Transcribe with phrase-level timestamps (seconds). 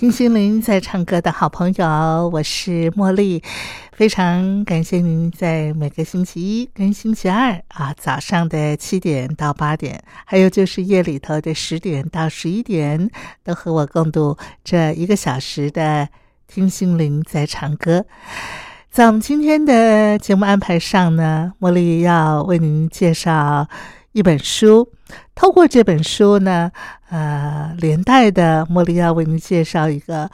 [0.00, 3.42] 听心灵在唱歌的好朋友，我是茉莉。
[3.92, 13.10] 非常感谢您在每个星期一跟星期二啊早上的七点到八点，还有就是夜里头的十点到十一点，
[13.44, 16.08] 都和我共度这一个小时的
[16.48, 18.06] 听心灵在唱歌。
[18.90, 23.68] 在我们今天的节目安排上呢，茉莉要为您介绍
[24.12, 24.90] 一本书。
[25.40, 26.70] 透过这本书呢，
[27.08, 30.30] 呃，连带的茉莉要为您介绍一个。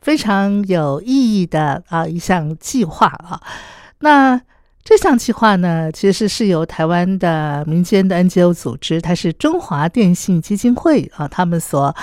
[0.00, 3.40] 非常有意义的啊一项计划啊，
[3.98, 4.40] 那
[4.82, 11.94] 这项计划呢，其实是由台湾的民间的 NGO 组织，它是中华电信基金会啊，他们所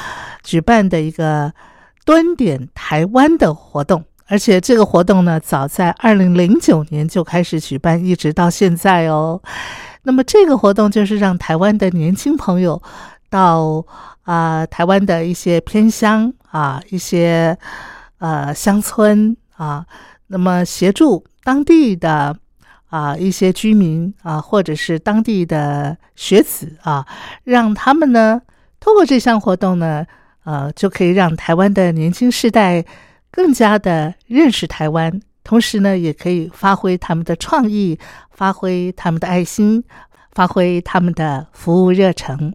[0.44, 1.52] 举办的一个
[2.06, 9.42] 端点台湾的活动，而且这个活动呢，早在二零零九年就开始举办，一直到现在哦。
[10.06, 12.82] 那么这个活动就是让台湾的年轻朋友
[13.30, 13.86] 到
[14.24, 17.58] 啊台湾的一些偏乡啊一些。
[18.18, 19.86] 呃，乡村啊，
[20.28, 22.36] 那么协助当地的
[22.88, 27.06] 啊一些居民啊，或者是当地的学子啊，
[27.44, 28.42] 让他们呢，
[28.80, 30.06] 通过这项活动呢，
[30.46, 32.86] 呃，就可以让台湾的年轻世代
[33.30, 38.00] 更加的认识台湾，同时呢，也可以发挥他们的创意，
[38.36, 39.84] 发挥他们的爱心，
[40.34, 42.54] 发挥他们的服务热诚。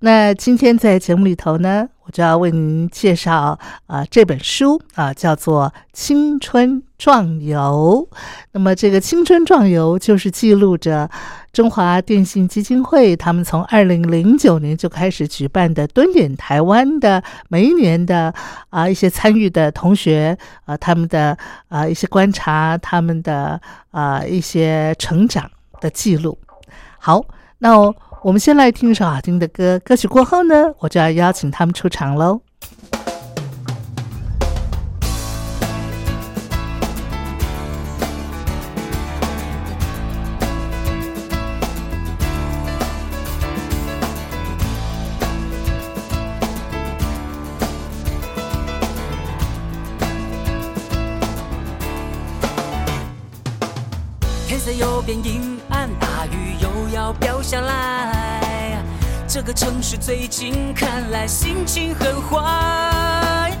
[0.00, 8.06] 那今天在节目里头呢，我就要为您介绍啊这本书啊，叫做《青春壮游》。
[8.52, 11.10] 那么这个《青春壮游》就是记录着
[11.52, 18.34] 中华电信基金会他们从二零零九年就开始举办的蹲点台湾的每一年的
[18.68, 21.36] 啊一些参与的同学啊他们的
[21.68, 23.58] 啊一些观察，他们的
[23.90, 25.50] 啊一些成长
[25.80, 26.38] 的记录。
[26.98, 27.24] 好，
[27.58, 27.94] 那。
[28.24, 32.40] 我们先来听一首好听的歌，歌曲过后呢，我就要邀请他们出场喽。
[57.44, 58.82] 下来。
[59.28, 63.52] 这个城市最近看来心情很坏，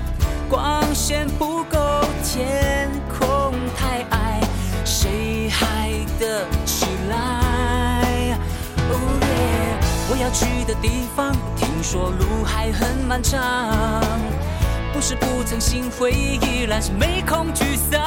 [0.48, 4.40] 光线不够，天空太矮，
[4.86, 8.38] 谁还得起来？
[8.88, 9.78] 哦耶！
[10.10, 13.38] 我要去的地方，听说路还很漫长，
[14.94, 18.00] 不是不曾心灰意然，是没空沮丧，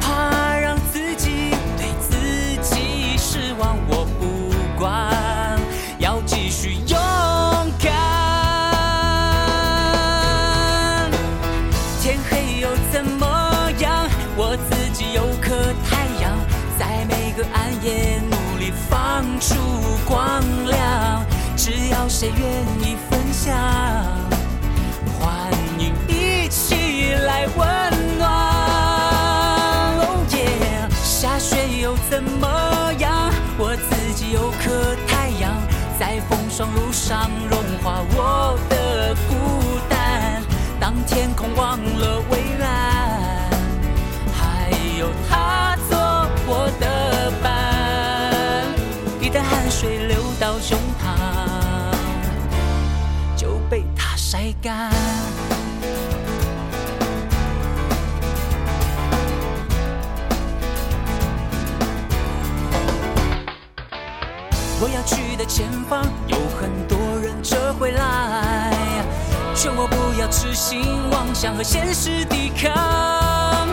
[0.00, 2.14] 怕让自己对自
[2.62, 4.03] 己失望，我
[20.06, 21.24] 光亮。
[21.56, 22.46] 只要谁愿
[22.80, 23.54] 意分享，
[25.18, 28.28] 欢迎一起来温暖。
[29.98, 33.32] 哦耶，下雪又怎么样？
[33.56, 35.52] 我自己有颗太阳。
[35.98, 40.42] 在风霜路上融化我的孤单。
[40.80, 42.93] 当天空忘了蔚蓝，
[64.80, 68.70] 我要去的前方有很多人折回来，
[69.54, 73.66] 劝我不要痴心妄想和现实抵抗。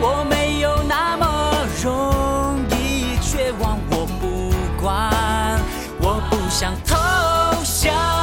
[0.00, 4.52] 我没有那么容易绝望，我不
[4.82, 5.58] 管，
[5.98, 6.94] 我不想投
[7.64, 8.13] 降。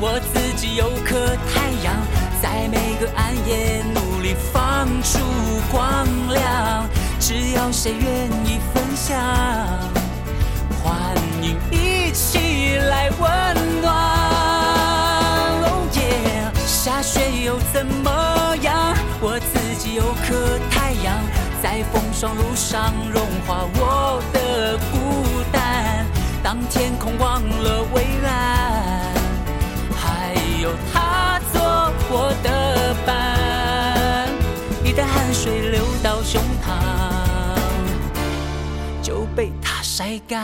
[0.00, 1.92] 我自己有颗太阳，
[2.40, 5.18] 在每个暗夜努力放出
[5.72, 6.88] 光亮。
[7.18, 9.18] 只要谁愿意分享，
[10.82, 13.92] 欢迎一起来温暖。
[15.64, 16.00] 哦耶！
[16.64, 18.94] 下雪又怎么样？
[19.20, 21.18] 我自己有颗太阳，
[21.60, 26.06] 在风霜路上融化我的孤单。
[26.40, 28.67] 当天空忘了蔚蓝，
[39.98, 40.36] 晒干。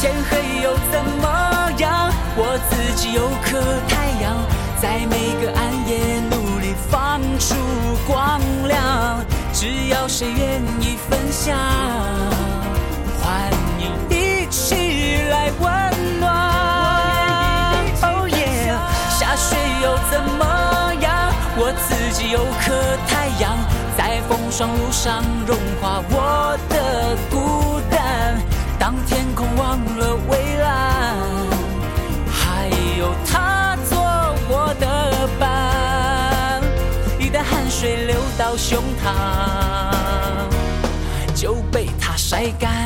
[0.00, 2.10] 天黑又怎么样？
[2.36, 4.34] 我自己有颗太阳，
[4.82, 7.54] 在每个暗夜努力放出
[8.08, 9.24] 光亮。
[9.64, 11.56] 只要谁愿意分享，
[13.22, 13.50] 欢
[13.80, 16.28] 迎一起来温暖。
[18.02, 18.76] 哦耶！
[19.18, 20.44] 下雪又怎么
[21.00, 21.32] 样？
[21.56, 22.74] 我自己有颗
[23.08, 23.56] 太阳，
[23.96, 28.38] 在风霜路上融化我的孤单。
[28.78, 30.14] 当天空忘了
[38.74, 39.06] 胸膛，
[41.32, 42.83] 就被它晒干。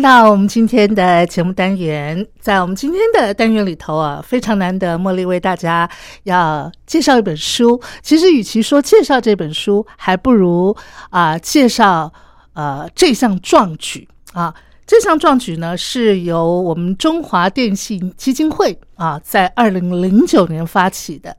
[0.00, 2.26] 来到我们今天的节目单元。
[2.40, 5.86] 在我们今天的单元里头啊，非常难得，茉莉为大家
[6.22, 7.78] 要介绍一本书。
[8.00, 10.74] 其实，与其说介绍这本书，还不如
[11.10, 12.10] 啊、介绍
[12.54, 14.54] 呃这项壮举啊。
[14.86, 21.36] 这项壮举呢，是由我们中华电信基金会啊，在二零零九年发起的。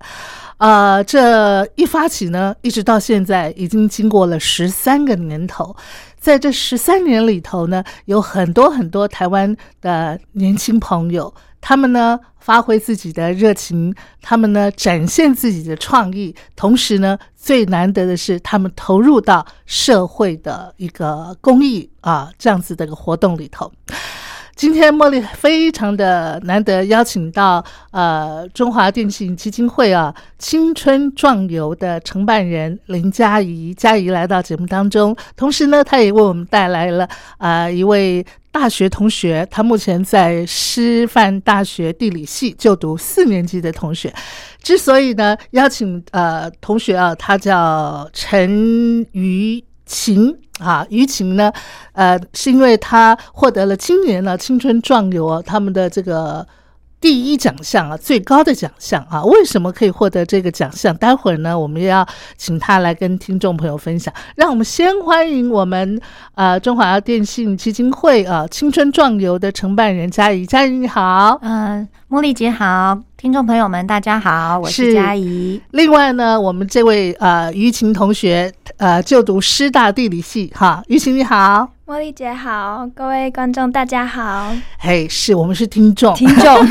[0.58, 5.76] 呃，这一发起呢，一直到现在已经经过了十三个年头。
[6.22, 23.72] 在这十三年里头呢，有很多很多台湾的年轻朋友，他们呢发挥自己的热情，他们呢展现自己的创意，同时呢，最难得的是他们投入到社会的一个公益啊这样子的一个活动里头。
[24.56, 37.08] 今天茉莉非常的难得邀请到呃中华电信基金会啊青春壮游的承办人林佳怡，佳怡来到节目当中，同时呢，她也为我们带来了
[37.40, 44.14] 呃一位大学同学，他目前在师范大学地理系就读四年级的同学。
[44.62, 51.52] 之所以呢邀请呃同学啊，他叫陈于晴啊，于晴呢，
[51.94, 56.48] 呃，是因为他获得了今年呢青春壮游他们的这个
[57.00, 59.24] 第一奖项啊，最高的奖项啊。
[59.24, 60.96] 为什么可以获得这个奖项？
[60.96, 64.14] 待会儿呢，我们要请他来跟听众朋友分享。
[64.36, 66.00] 让我们先欢迎我们
[66.36, 71.40] 呃中华电信基金会啊青春壮游的承办人佳怡，佳怡你好。
[71.42, 75.62] 嗯，茉莉姐好，听众朋友们大家好，我是是佳怡。
[75.72, 81.70] 另外呢，我们这位呃于晴同学呃就读师大地理系哈，于晴你好。
[81.88, 84.52] 茉莉姐好，各位观众大家好。
[84.78, 86.68] 嘿，是我们是听众，听众，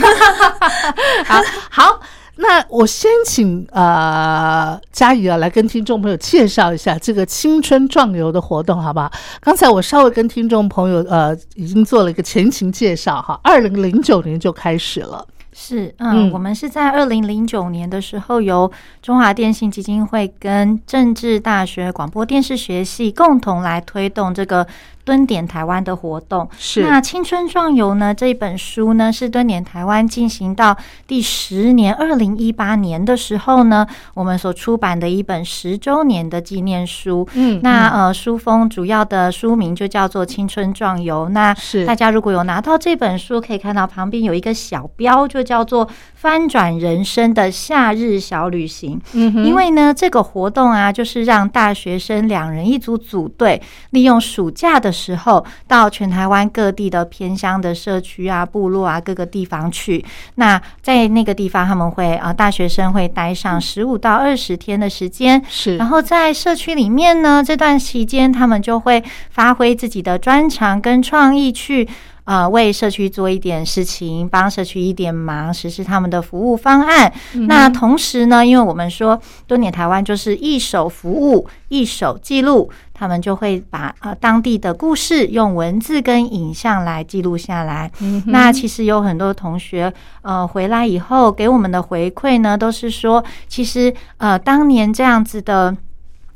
[1.25, 2.01] 好 好。
[2.43, 9.13] 那我先请呃佳怡啊来跟听众朋友介绍一下这个青春壮游的活动，好不好？
[9.41, 18.71] 刚才我稍微跟听众朋友呃已经做了一个前情介绍哈，二零零九年就开始了，是嗯嗯，我们是在二零零九年的时候，由
[19.03, 24.67] 中华电信基金会跟政治大学广播电视学系共同来推动这个
[25.05, 26.49] 蹲点台湾的活动。
[26.59, 28.15] 是那《青春壮游》呢？
[28.15, 30.77] 这一本书呢，是蹲点台湾进行到
[31.07, 37.29] 第十年，二零一八年的时候呢，我们所出版的一本十周年的纪念书。
[37.35, 41.27] 嗯那呃，书封主要的书名就叫做《青春壮游》。
[41.31, 49.01] 那是大家如果有拿到这本书，可以看到旁边有一个小标，就叫做“翻转人生的夏日小旅行”。
[49.15, 60.05] 嗯哼因为呢，这个活动啊，就是让大学生两人一组组队，利用暑假的时候，到全台湾各地的偏乡的社区啊、部落啊各个地方去。
[60.37, 65.43] 那在那个地方，他们会啊、呃大学生会待上十五到二十天的时间。
[65.49, 71.89] 是然后在社区里面呢，这段期间他们就会发挥自己的专长跟创意去。
[72.25, 77.13] 呃，为社区做一点事情，帮社区一点忙，实施他们的服务方案。
[77.49, 87.91] 那同时呢，因为我们说多年台湾就是一手服务，一手记录，他们就会把呃当地的故事用文字跟影像来记录下来。
[88.27, 95.77] 那其实有很多同学呃回来以后给我们的回馈呢，都是说，其实呃当年这样子的。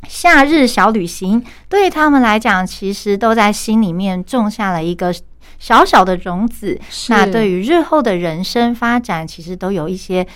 [0.06, 5.10] 夏日小旅行对他们来讲，其实都在心里面种下了一个
[5.64, 6.78] 小小的种子。
[7.08, 10.26] 那对于日后的人生发展，其实都有一些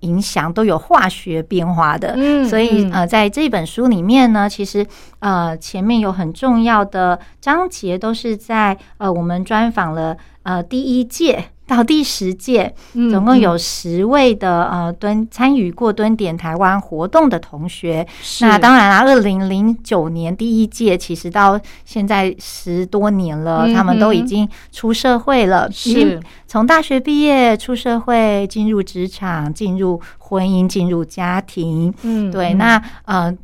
[0.00, 2.14] 影响，都有化学变化的。
[2.16, 4.86] 嗯所以嗯呃，在这本书里面呢，其实
[5.18, 11.46] 呃前面有很重要的章节，都是在呃我们专访了呃第一届。
[11.66, 18.06] 到第十届，嗯总共有十位的呃蹲参与过蹲点台湾活动的同学。
[18.40, 31.92] 那当然啦，二零零九年第一届，其实到现在十多年了，嗯他们都已经出社会了，是从大学毕业出社会，进入职场，进入婚姻，进入家庭。
[32.02, 33.36] 嗯对，嗯那呃。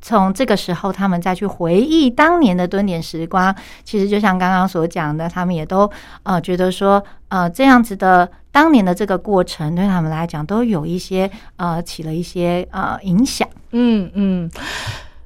[0.00, 3.54] 从这个时候，他们再去回忆当年的蹲点时光，
[3.84, 5.90] 其实就像刚刚所讲的，他们也都
[6.22, 13.48] 呃觉得说，呃这样子的当年的这个过程，对他们来讲都有一些呃起了一些呃影响。
[13.72, 14.50] 嗯嗯。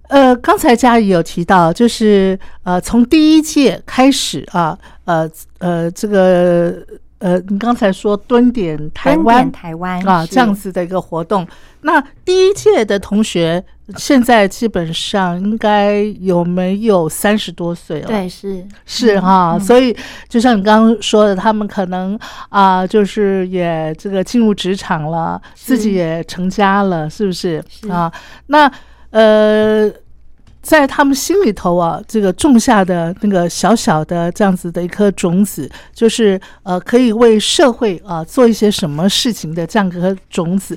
[0.08, 5.28] 呃，刚才佳怡有提到，就是呃，从第一届开始啊，呃
[5.58, 6.76] 呃，这个
[7.18, 11.48] 呃，你刚才说蹲点台湾台湾啊，这样子的一个活动。
[11.80, 13.64] 那第一届的同学
[13.96, 19.58] 现在基本上应该有没有三十多岁了？，对是是哈。
[19.58, 19.96] 所以
[20.28, 28.12] 就像你刚刚说的，他们可能啊、就是也这个进入职场了，自己也成家了，是不是是啊？
[28.46, 28.70] 那
[29.10, 29.90] 呃。
[30.64, 40.74] 在他们心里头啊，这个种下的那个小小的这样子的一颗种子，就是呃，可以为社会啊做一些什么事情的这样一颗种子，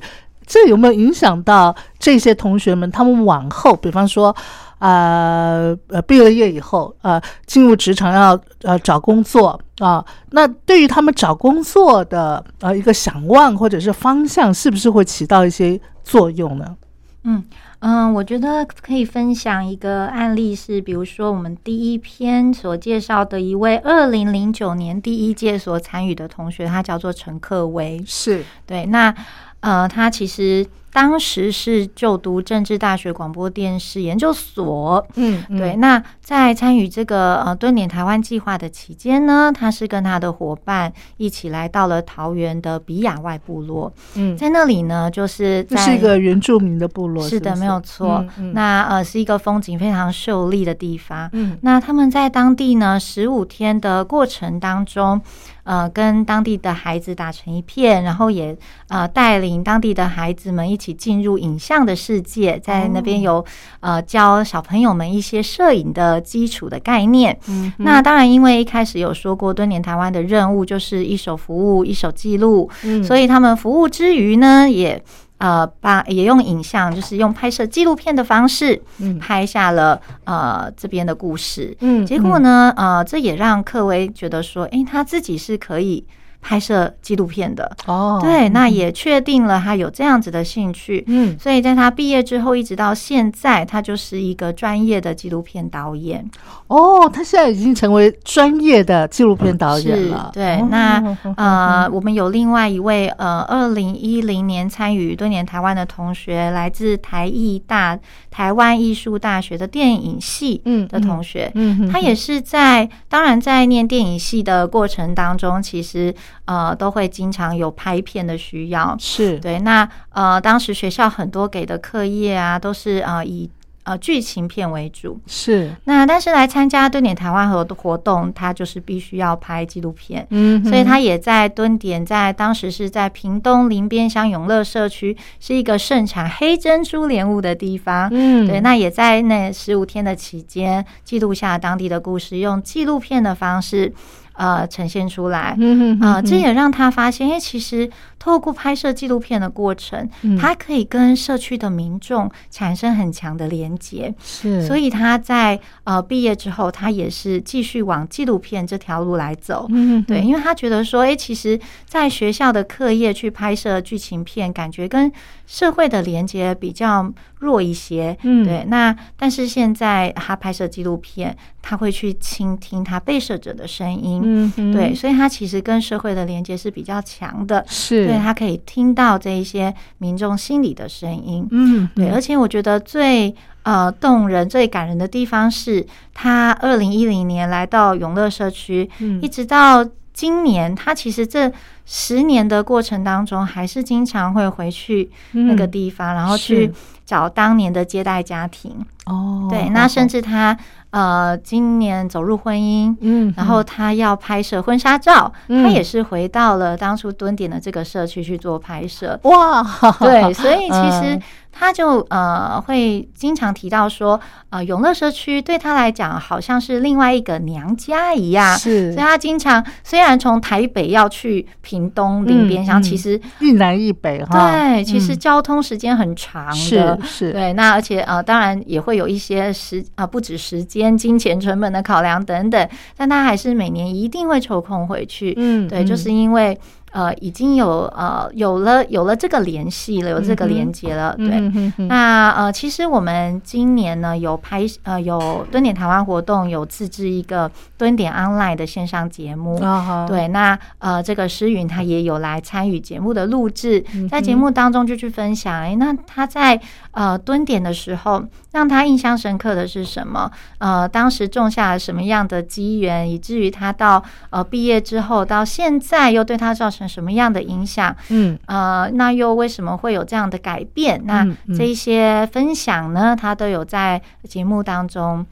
[0.47, 4.35] 这有没有影响到这些同学们他们往后，比方说，
[4.79, 16.77] 呃呃，毕了业以后，呃，进入职场要呃找工作啊，那对于他们找工作的呃一个想望或者是方向，是不是会起到一些作用呢？
[17.23, 17.43] 嗯
[17.79, 28.01] 嗯，我觉得可以分享一个案例是，比如说我们第一篇所介绍的一位二零零九年第一届所参与的同学，他叫做陈克威。
[28.07, 29.13] 是，对，那
[29.61, 35.05] 呃，他其实当时是就读政治大学广播电视研究所。
[35.15, 48.17] 嗯，嗯对，，那在参与这个呃蹲点台湾计划的期间呢，他是跟他的伙伴一起来到了桃园的比亚外部落，嗯，在那里呢，就是在这是一个原住民的部落，是的，不没有错。
[48.19, 51.29] 嗯嗯那呃是一个风景非常秀丽的地方。
[51.33, 55.21] 嗯那他们在当地呢十五天的过程当中，
[55.67, 58.57] 呃，跟当地的孩子打成一片，然后也
[58.87, 63.43] 呃带领当地的孩子们一起进入影像的世界，在那边有
[63.81, 67.37] 呃教小朋友们一些摄影的基础的概念。
[67.49, 73.03] 嗯那当然，因为一开始有说过，蹲点台湾的任务就是一手服务，一手记录，嗯。
[73.03, 75.03] 所以他们服务之余呢，也
[75.37, 81.75] 呃把也用影像，就是用拍摄纪录片的方式，嗯拍下了呃这边的故事。
[81.81, 86.03] 嗯结果呢，呃，这也让克威觉得说，诶，他自己是可以
[86.41, 87.69] 拍摄纪录片的。
[87.85, 91.03] 哦，对，那也确定了他有这样子的兴趣。
[91.07, 96.27] 嗯所以在他毕业之后，一直到现在，他就是一个专业的纪录片导演。
[96.67, 100.31] 哦，他现在已经成为专业的纪录片导演是了。
[100.33, 107.97] 对哦，那呃，我们有另外一位呃，二零一零年参与多年台湾的同学，来自台艺大
[108.29, 111.51] 台湾艺术大学的电影系嗯的同学。
[111.55, 116.13] 嗯哼他也是在，当然在念电影系的过程当中，其实
[116.45, 118.95] 呃都会经常有拍片的需要。
[118.99, 123.49] 是对，那呃当时学校很多给的课业啊，都是呃以
[123.83, 125.17] 呃剧情片为主。
[125.27, 138.09] 是，那但是来参加蹲点台湾和活动，他就是必须要拍纪录片，嗯，所以他也在蹲点，在当时是在屏东林边乡永乐社区，是一个盛产黑珍珠莲雾的地方。
[138.11, 143.93] 嗯对，那也在那十五天的期间，记录下当地的故事，用纪录片的方式，
[144.37, 145.57] 呃，呈现出来。
[145.99, 147.89] 啊、这也让他发现，因为其实
[148.19, 154.13] 透过拍摄纪录片的过程，嗯他可以跟社区的民众产生很强的连接。
[154.23, 159.65] 是，所以他在呃毕业之后，他也是继续往纪录片这条路来走。
[159.69, 165.11] 嗯对，因为他觉得说，哎、其实，在学校的课业去拍摄剧情片，感觉跟
[165.47, 168.15] 社会的连接比较弱一些。
[168.21, 168.63] 嗯对。
[168.67, 174.21] 那但是现在他拍摄纪录片，他会去倾听他被摄者的声音。
[174.55, 177.65] 嗯对，所以他其实跟社会的连接是比较强的。
[177.67, 181.47] 是，对他可以听到这一些民众心里的声音。
[181.49, 189.83] 嗯对，而且我觉得最呃动人、最感人的地方是，他二零一零年来到永乐社区，嗯一直到
[190.17, 191.51] 今年，他其实这
[191.85, 196.73] 十年的过程当中，还是经常会回去那个地方，然后去
[197.05, 198.83] 找当年的接待家庭。
[199.05, 200.57] 哦，对，那甚至他
[200.89, 202.97] 呃今年走入婚姻。
[203.01, 209.19] 嗯，然后他要拍摄婚纱照，嗯他也是回到了当初蹲点的这个社区去做拍摄。
[209.21, 209.63] 哇，
[209.99, 211.21] 对，所以其实 嗯
[211.57, 218.57] 他就呃会经常提到说，呃，永乐社区对他来讲好像是另外一个娘家一样。
[218.57, 226.99] 是所以他经常虽然从台北要去屏东林边乡，其实一南一北哈，对，其实嗯交通时间很长是的。
[227.03, 235.33] 是，对，那而且呃，当然也会有一些时啊、不止时间、金钱成本的考量等等，但他还是每年一定会抽空回去。
[235.37, 236.57] 嗯对，就是因为
[236.91, 241.13] 呃，已经有呃有了有了这个联系了，有这个连接了。
[241.17, 249.59] 对，嗯哼哼那呃，其实我们今年呢有拍呃有蹲点台湾活动，有自制一个蹲点 online 的线上节目。
[250.07, 256.59] 对，那呃，这个诗云他也有来参与节目的录制，嗯在节目当中就去分享，哎，那他在
[256.91, 260.31] 呃蹲点的时候，让他印象深刻的是什么？
[260.57, 267.95] 呃，当时种下了什么样的机缘，以至于他到呃毕业之后到现在又对他造成什么样的影响？
[268.09, 271.01] 嗯呃，那又为什么会有这样的改变？
[271.05, 275.25] 那这一些分享呢，他都有在节目当中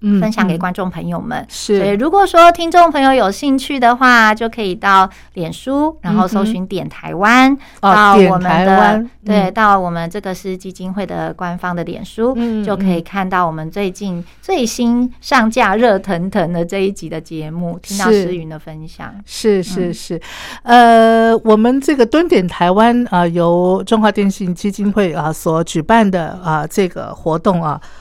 [0.00, 0.58] 嗯分享给嗯。
[0.58, 1.44] 观众朋友们。
[1.48, 1.78] 是。
[1.78, 9.54] 所以，如果说听众朋友有兴趣的话，就可以到脸书，然后搜寻“点台湾”，哦到我们的对，嗯。
[9.54, 19.14] 到我们这个是基金会的官方的脸书，嗯就可以看到我们最近最新上架热腾腾的这一集的节目，听到是诗云的分享。
[19.26, 20.20] 是是是，
[20.62, 27.99] 呃，我们这个蹲点台湾啊、由中华电信基金会啊、所举办的啊、这个活动啊，呃，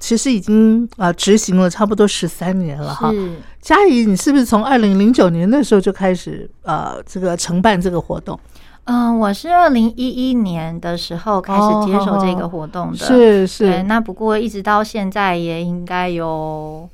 [0.00, 3.10] 其实已经呃、执行了差不多十三年了哈。
[3.12, 3.36] 是。
[3.60, 8.38] 嘉怡，你是不是从二零零九年那时候就开始呃这个承办这个活动？
[8.84, 13.46] 嗯，我是二零一一年的时候开始接手这个活动的，是。
[13.46, 16.88] 是，那不过一直到现在也应该有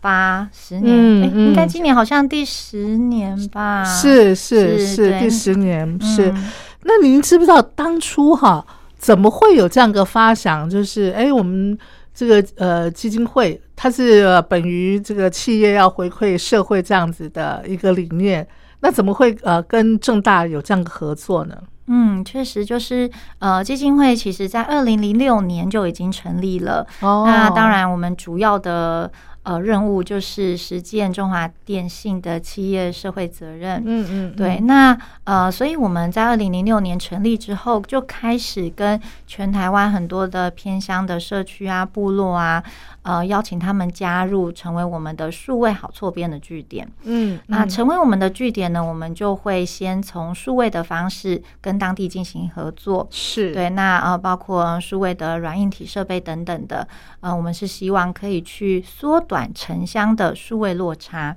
[0.00, 3.82] 八十年，嗯嗯诶应该今年好像第十年吧？
[3.82, 6.30] 是是是第十年是。
[6.30, 6.52] 嗯
[6.84, 8.66] 那您知不知道当初哈
[8.98, 10.68] 怎么会有这样个发想？
[10.68, 11.78] 就是哎，我们
[12.14, 18.46] 这个呃基金会，它是、呃本于这个企业要回馈社会这样子的一个理念，
[18.80, 21.56] 那怎么会呃跟正大有这样的合作呢？
[21.88, 26.86] 嗯，确实就是呃，基金会其实在二零零六年就已经成立了。
[27.00, 29.10] 哦那当，然，我们主要的
[29.42, 33.82] 呃任务就是实践中华电信的企业社会责任。
[33.84, 42.62] 嗯嗯，对，那呃，所以我们在二零零六年成立之后，就开始跟全台湾很多的偏乡的社区啊、部落啊，
[43.02, 46.88] 呃，邀请他们加入，成为我们的数位好错编的据点。
[47.04, 53.06] 嗯，那嗯成为我们的据点呢，我们就会先从数位的方式跟当地进行合作。
[53.10, 56.86] 是，对，那呃，包括数位的软硬体设备等等的，
[57.20, 61.34] 呃，我们是希望可以去缩短短城乡的数位落差。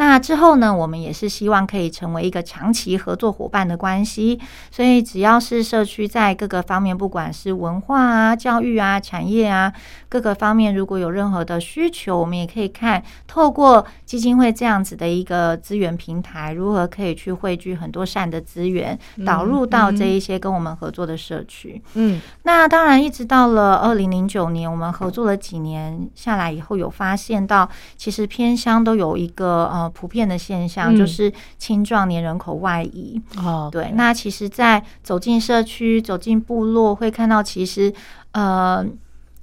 [0.00, 4.40] 那之后呢，我们也是希望可以成为一个长期合作伙伴的关系。
[4.70, 9.70] 所以，只要是社区在各个方面，不管是文化啊、教育啊、产业啊
[10.08, 21.82] 各个方面，如果有任何的需求，我们也可以看透过基金会这样子的一个资源平台，如何可以去汇聚很多善的资源，导入到这一些跟我们合作的社区。
[21.92, 33.20] 嗯那当然，一直到了二零零九年，我们合作了几年下来以后，有发现到其实偏乡都有一个呃普遍的现象，嗯就是青壮年人口外移。
[33.36, 37.92] 哦，对，那其实，在走进社区、走进部落，会看到其实
[38.32, 38.86] 呃。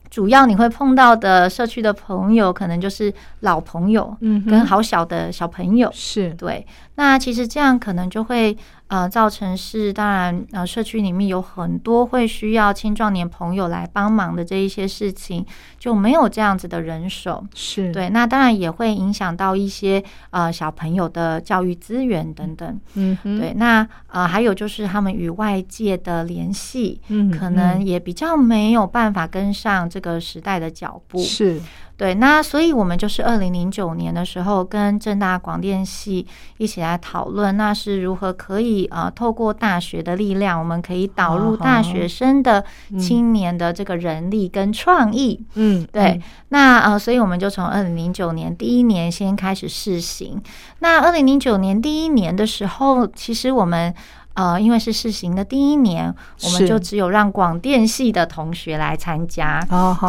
[0.10, 5.92] 主要你会碰到的社区的朋友，可能就是老朋友，嗯跟好小的小朋友。
[5.94, 6.66] 是对，
[6.98, 8.58] 那其实这样可能就会
[8.88, 15.46] 呃造成是，当然呃社区里面有很多会需要青壮年朋友来帮忙的这一些事情，
[15.78, 17.46] 就没有这样子的人手。
[17.54, 22.80] 是，对，那当然也会影响到一些呃小朋友的教育资源等等。
[22.96, 31.20] 嗯哼，对，那呃还有就是他们与外界的联系，嗯，可能嗯也比较没有办法跟上这个时代的脚步。
[31.20, 31.62] 是
[31.98, 42.64] 对，那所以我们就是二零零九年的时候，跟正大广电系一起来讨论，那是如何可以呃透过大学的力量，我们可以导入大学生的
[43.00, 45.44] 青年的这个人力跟创意。
[45.56, 50.40] 嗯，对，那呃，所以我们就从二零零九年第一年先开始试行。
[50.80, 53.92] 那二零零九年第一年的时候，其实我们
[54.38, 59.60] 呃，因为是试行的第一年，我们就只有让广电系的同学来参加。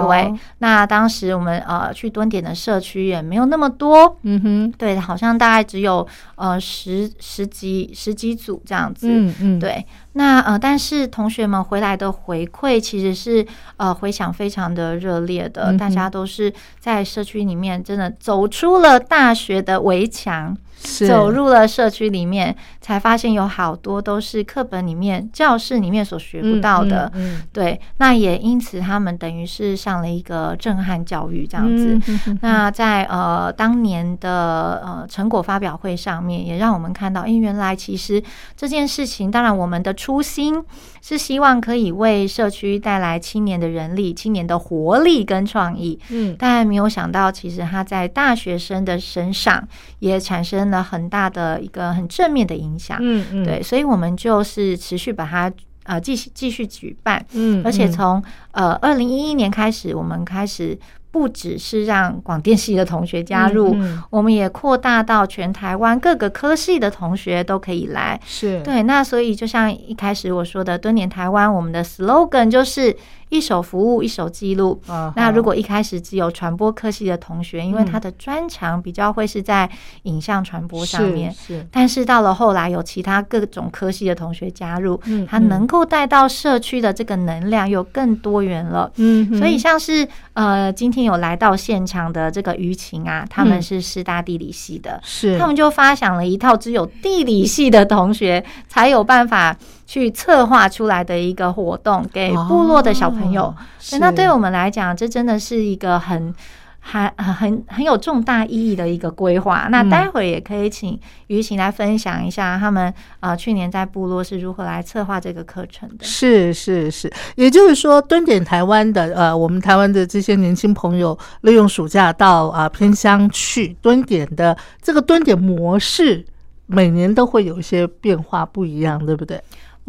[0.07, 9.09] 对，那当时我们呃去蹲点的社区也没有那么多，嗯哼，对，好像大概只有呃十十几十几组这样子。
[9.11, 13.47] 嗯嗯，，对，那呃，但是同学们回来的回馈其实是
[13.79, 27.11] 呃回响非常的热烈的，嗯大家都是在社区里面真的走出了大学的围墙，是走入了社区里面，才发现有好多都是课本里面、教室里面所学不到的。
[27.15, 32.01] 嗯，嗯对，那也因此他们等于是上了一个震撼教育这样子。
[32.41, 38.23] 那在呃当年的呃成果发表会上面，也让我们看到，哎，原来其实
[38.57, 40.63] 这件事情，当然我们的初心
[41.03, 46.37] 是希望可以为社区带来青年的人力、青年的活力跟创意，嗯。
[46.39, 49.67] 但没有想到，其实他在大学生的身上
[49.99, 52.99] 也产生了很大的一个很正面的影响。
[53.01, 55.53] 嗯嗯，对，所以我们就是持续把它
[55.85, 57.93] 呃继续继续举办，嗯，而且嗯。
[57.93, 60.79] 从呃二零一一年开始，我们开始
[61.11, 64.03] 不只是让广电系的同学加入，嗯嗯。
[64.11, 68.21] 我们也扩大到全台湾各个科系的同学都可以来。
[68.27, 72.95] 是，对，那所以就像一开始我说的，蹲点台湾，我们的 slogan 就是
[73.29, 74.81] 一手服务，一手记录。
[74.87, 77.87] 啊那如果一开始只有传播科系的同学，因为嗯。
[77.87, 79.69] 他的专长比较会是在
[80.03, 81.67] 影像传播上面，是是。
[81.71, 88.91] 但是到了后来，有其他各种科系的同学加入，他能够带到社区的这个能量又更多元了。
[88.97, 93.63] 嗯，所以像是呃，今天有来到现场的这个舆情啊，他们嗯。
[93.63, 95.39] 是师大地理系的，是。
[95.39, 99.57] 他们就发想了一套只有地理系的同学才有办法
[99.89, 103.45] 去策划出来的一个活动，给部落的小朋友。
[103.45, 103.57] 哦
[103.91, 106.33] 对那对我们来讲，这真的是一个很。
[106.81, 109.67] 还很很很有重大意义的一个规划。
[109.69, 116.05] 那嗯待会儿也可以请于晴来分享一下他们呃去年在部落是如何来策划这个课程的。
[116.05, 126.25] 是是是，也就是说，蹲点台湾的呃，我们台湾的这些年轻朋友，利用暑假到啊、偏乡去蹲点的这个蹲点模式，
[126.65, 129.39] 每年都会有一些变化，不一样，对不对？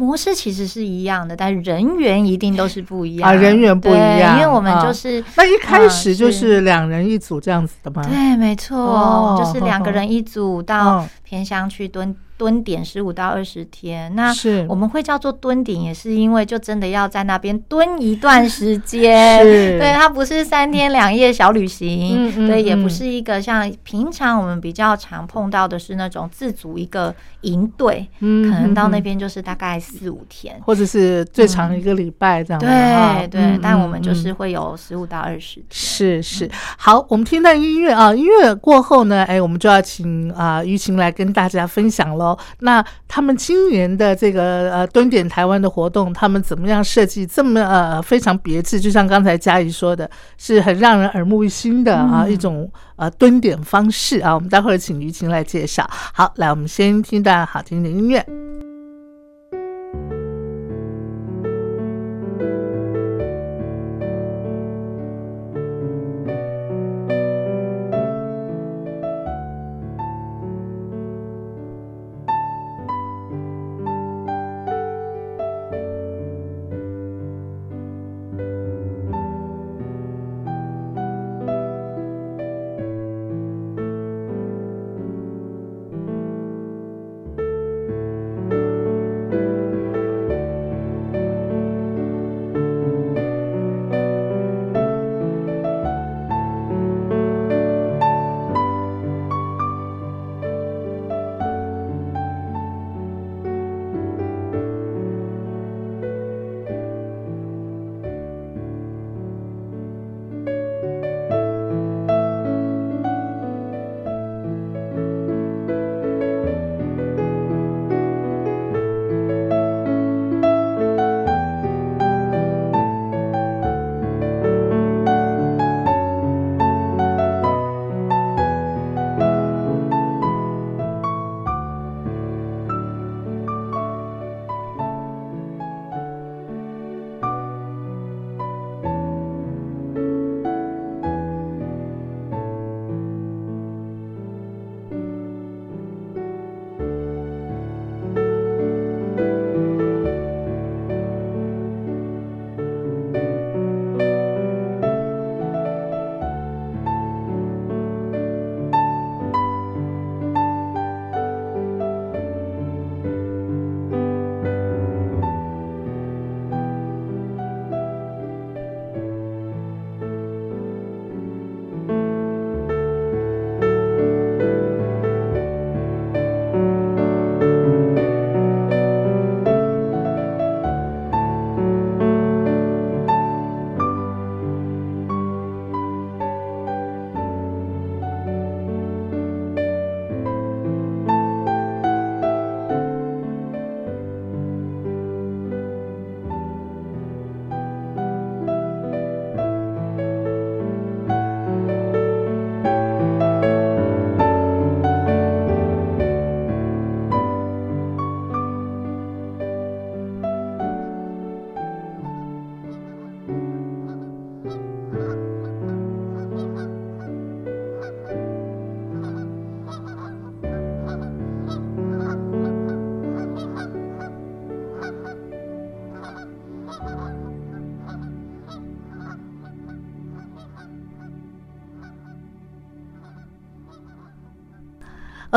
[0.00, 5.22] 模式其实是一样的，但人员一定都是不一样啊人员不一样因为我们啊就是。
[5.36, 8.02] 那一开始就啊是两人一组这样子的吗？
[8.08, 14.12] 对，没错，哦就是两个人一组到哦偏乡去蹲蹲点十五到二十天。
[14.16, 19.38] 那是我们会叫做蹲点，也是因为就真的要在那边蹲一段时间。
[19.78, 30.60] 对，它不是三天两夜小旅行，嗯嗯对，也嗯不是一个像平常我们比较常碰到的是那种自组一个营队，嗯可能到那嗯边就是大概四五天。
[30.64, 35.66] 或者是最长一个礼拜这样对对，嗯但我们就是会有十五到二十天。
[35.70, 42.34] 是是，好，我们听到音乐啊，音乐过后呢，哎，我们就要请啊于晴来跟大家分享喽。
[42.60, 48.80] 那他们今年的这个呃蹲点台湾的活动，他们怎么样设计这么呃非常别致？
[48.80, 54.34] 就像刚才嘉怡说的，是很让人耳目一新的啊、一种呃蹲点方式啊。
[54.34, 55.86] 我们待会儿请于晴来介绍。
[55.90, 58.69] 好，来，我们先听段好听的音乐。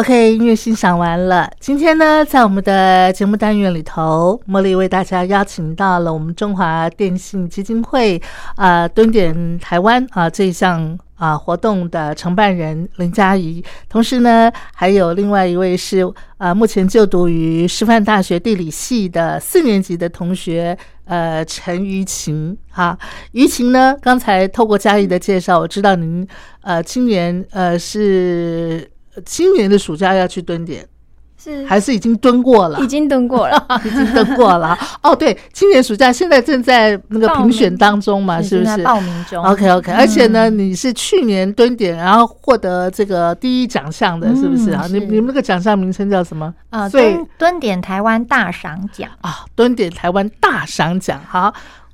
[0.03, 1.49] OK，音乐欣赏完了。
[1.61, 8.21] 今天呢，在我们的节目单元里头，茉莉为大家邀请到了我们中华电信基金会
[8.57, 16.05] 啊蹲点台湾啊这一项啊活动的承办人林佳怡，同时呢，还有另外一位是
[16.37, 22.99] 啊目前就读于师范大学地理系的四年级的同学，呃陈于晴哈。
[23.31, 26.27] 于晴呢，刚才透过佳怡的介绍，我知道您
[26.59, 28.91] 呃今年呃是。
[29.25, 30.87] 今年的暑假要去蹲点，
[31.37, 32.79] 是还是已经蹲过了？
[32.79, 34.77] 已经蹲过了， 已经蹲过了。
[35.01, 38.83] 哦，对，今年暑假现在正在那个评选当中嘛，是不是？
[38.83, 39.43] 报名中。
[39.43, 44.85] OK OK，而且呢，你是去年蹲点，然后获得这个第一奖项的，是不是啊？
[44.89, 46.53] 你你们那个奖项名称叫什么？
[46.69, 51.21] 啊，蹲蹲点台湾大赏奖啊，蹲点台湾大赏奖。
[51.27, 51.53] 好。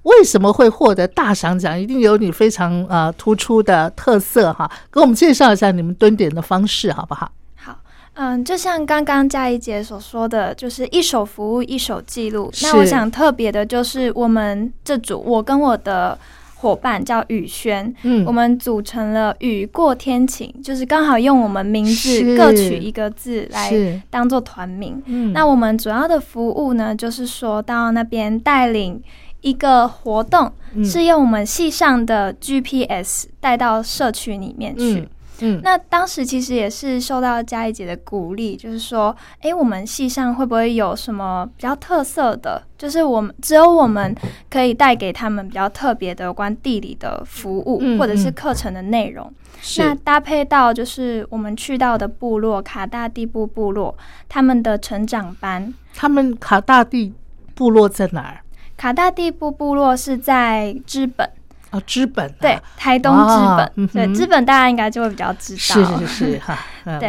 [0.10, 1.80] 为什么会获得大赏奖？
[1.80, 7.32] 一定有你非常呃突出的特色哈，给我们介绍一下你们蹲点的方式好不好？
[7.56, 7.78] 好，
[8.14, 12.52] 嗯，就像刚刚嘉怡姐所说的，就是一手服务一手记录。
[12.64, 16.18] 那我想特别的就是我们这组，我跟我的
[16.56, 25.02] 伙伴叫雨轩，嗯，我们组成了雨过天晴，就是刚好用我们名字各取一个字来当做团名。
[25.06, 29.02] 嗯，那我们主要的服务呢，就是说到那边带领。
[29.42, 30.52] 一个活动
[30.84, 35.08] 是用我们系上的 GPS 带到社区里面去。
[35.42, 42.62] 嗯，那当时其实也是受到嘉怡姐的鼓励，就是说，哎，我们系上会不会有什么比较特色的？
[42.78, 44.14] 就是我们只有我们
[44.50, 49.32] 可以带给他们比较特别的有关地理的服务，或者是课程的内容。
[49.78, 53.98] 那搭配到就是我们去到的部落卡大地部部落，
[54.28, 55.74] 他们的成长班。
[55.96, 57.14] 他们卡大地
[57.56, 58.42] 部落在哪儿？
[58.80, 61.30] 卡大地部部落是在知本。
[61.72, 63.88] 哦，知本对，台东知本。
[63.90, 66.58] 对，知本大家应该就会比较知道，是是是 哈，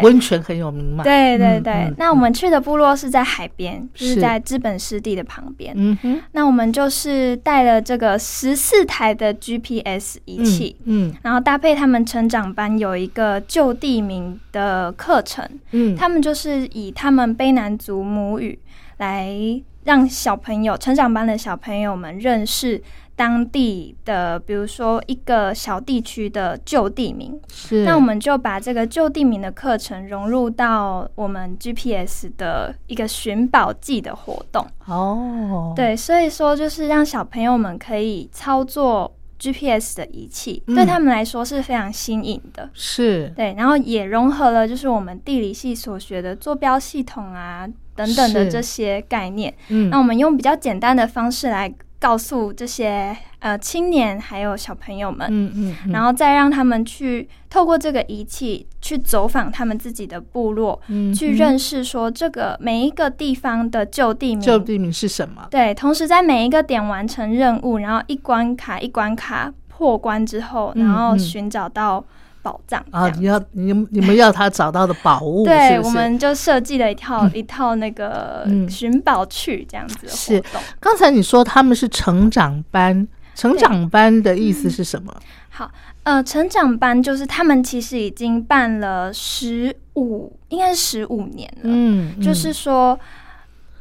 [0.03, 1.91] 温泉很有名嘛，对对对。
[1.97, 5.73] 那我们去的部落是在海边，就是在知本湿地的旁边。
[5.75, 18.59] 嗯哼，那我们就是带了这个十四台的 GPS 仪器，嗯，然后搭配他们成长班有一个旧地名的课程，嗯，他们就是以他们卑南族母语
[18.99, 19.63] 来。
[19.85, 22.83] 让小朋友成长班的小朋友们认识
[23.17, 27.39] 当地的，比如说一个小地区的旧地名。
[27.53, 34.67] 是，那我们就把这个旧地名的课程融入到我们 GPS 的一个寻宝记的活动。
[34.87, 42.71] 哦，对，所以说就是让小朋友们可以操作 GPS 的仪器，对他们来说是非常新颖的。
[42.73, 47.69] 是，对，然后也融合了就是我们地理系所学的坐标系统啊。
[48.01, 65.47] 等等的这些概念，嗯，那我们用比较简单的方式来告诉这些呃青年还有小朋友们，嗯嗯，然后再让他们去透过这个仪器去走访他们自己的部落，嗯，去认识说这个每一个地方的旧地名，旧地名是什么？
[65.51, 72.03] 对，同时在每一个点完成任务，然后一关卡一关卡破关之后，然后寻找到。
[72.43, 73.09] 宝藏啊！
[73.19, 80.63] 你要你你们要他找到的宝物，对，我们就设计了一套一套那个寻宝去这样子的活动。
[80.79, 85.15] 刚才你说他们是成长班，成长班的意思是什么？
[85.51, 85.71] 好，
[86.05, 91.63] 呃，成长班就是他们其实已经办了十五，应该是十五年了。
[91.65, 92.99] 嗯，就是说。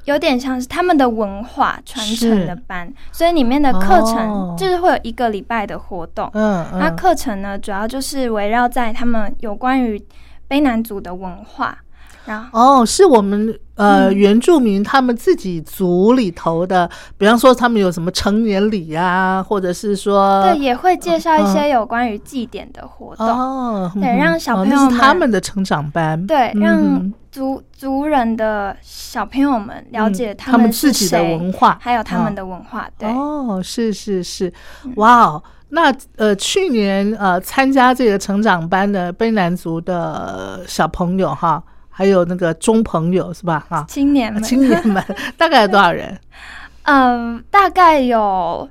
[0.05, 6.29] 有点像是他们的文化传承的班，所以里面的课程就是会有一个礼拜的活动。
[6.33, 10.01] 嗯，那课程呢，主要就是围绕在他们有关于
[10.49, 11.77] 卑南族的文化。
[12.25, 23.27] 然后哦，是我们呃原住民他们自己族里头的，比方说他们有什么成年礼啊，或者是说对，也会介绍一些有关于祭典的活动。
[23.27, 27.11] 哦，对，让小朋友他们的成长班，对，让。
[27.31, 32.89] 族族人的小朋友们了解他们自己的文化，还有他们的文化。
[32.97, 34.51] 对哦，是是是，
[34.95, 35.43] 哇哦！
[35.69, 43.65] 那呃，去年呃参加这个成长班的卑南族的小朋友哈，还有那个中朋友是吧？
[43.69, 45.03] 哈，青年们，青年们
[45.37, 46.17] 大概有多少人？
[46.83, 48.67] 嗯，大概有。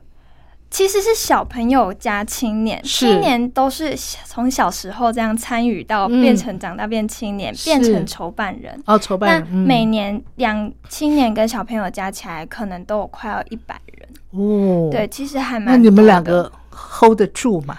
[0.70, 9.48] 其实是小朋友加青年，青年都是从小时候这样参与到变成长大变青年，变成筹办人哦，筹办人。
[9.50, 14.90] 每年两青年跟小朋友加起来，可能都有快要一百人哦。
[14.92, 15.74] 对，其实还蛮。
[15.74, 17.76] 那你们两个 hold 得住吗？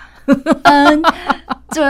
[0.63, 1.01] 嗯，
[1.69, 1.81] 主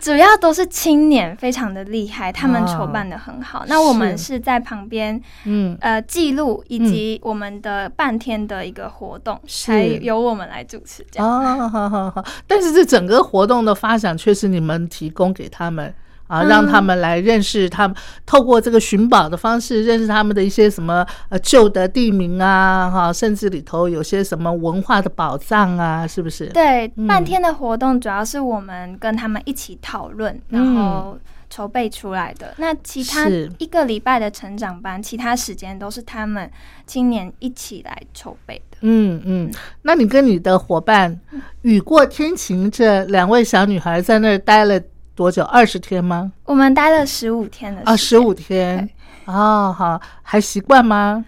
[0.00, 3.64] 主要都是青年，非常的厉害，他们筹办的很好。
[3.68, 11.04] 那我们是在旁边，嗯呃记录以及我们的半天的一个活动，还由我们来主持。
[11.10, 12.24] 这样哦，好好好。
[12.46, 15.94] 但是这整个活动的发展却是你们提供给他们。
[16.26, 26.46] 啊，让他们来认识他们，透过这个寻宝的方式认识他们的一些什么呃旧的地名啊，哈，甚至里头有些什么文化的宝藏啊，是不是？
[26.46, 31.16] 对，半天的活动主要是我们跟他们一起讨论，然后
[31.48, 32.54] 筹备出来的。
[32.56, 36.50] 那其他一个礼拜的成长班，其他时间都是他们
[36.86, 38.78] 青年一起来筹备的。
[38.80, 39.50] 嗯嗯，
[39.82, 41.20] 那你跟你的伙伴
[41.62, 44.80] 雨过天晴这两位小女孩在那儿待了。
[45.16, 45.42] 多久？
[45.44, 46.30] 二十天吗？
[46.44, 48.88] 我们待了十五天的啊，十五天
[49.24, 51.24] 哦，好，还习惯吗？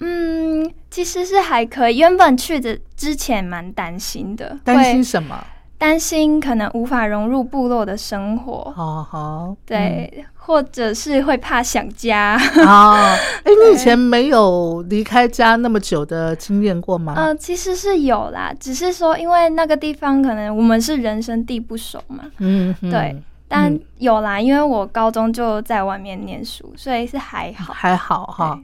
[0.00, 1.98] 嗯，其实是还可以。
[1.98, 5.44] 原本去的之前蛮担心的，担心什么？
[5.82, 8.72] 担心可能无法融入部落的生活。
[8.76, 12.38] 好好，对，或者是会怕想家。
[12.64, 17.14] 啊， 哎，你以前没有离开家那么久的经验过吗？
[17.16, 22.26] 嗯，其实是有啦，只是说因为那个地方可能我们是人生地不熟嘛。
[22.38, 28.56] 嗯，对，但有啦，因为我高中就在外面念书，所以是还好，还好哈。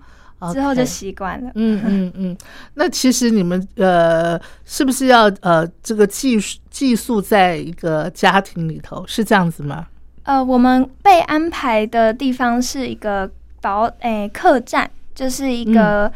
[0.52, 1.50] 之后就习惯了。
[1.54, 2.36] 嗯嗯嗯。
[2.74, 6.38] 那其实你们呃，是不是要呃，这个寄
[6.70, 9.86] 寄宿在一个家庭里头，是这样子吗？
[10.22, 16.12] 呃，我们被安排的地方是一个保诶客栈，就是一个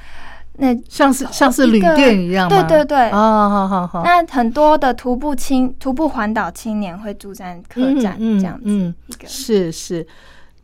[0.58, 2.62] 那像是像是旅店一样吗？
[2.62, 3.10] 对对对。
[3.10, 4.02] 哦，好好好。
[4.04, 8.64] 那很多的徒步青徒步环岛青年会住在客栈这样子。
[8.64, 10.06] 嗯，一个是是。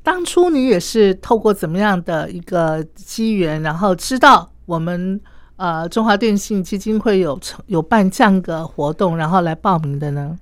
[0.09, 5.21] 当初你也是透过怎么样的一个机缘，然后知道我们
[5.57, 10.35] 呃中华电信基金会有有办这样个活动，然后来报名的呢？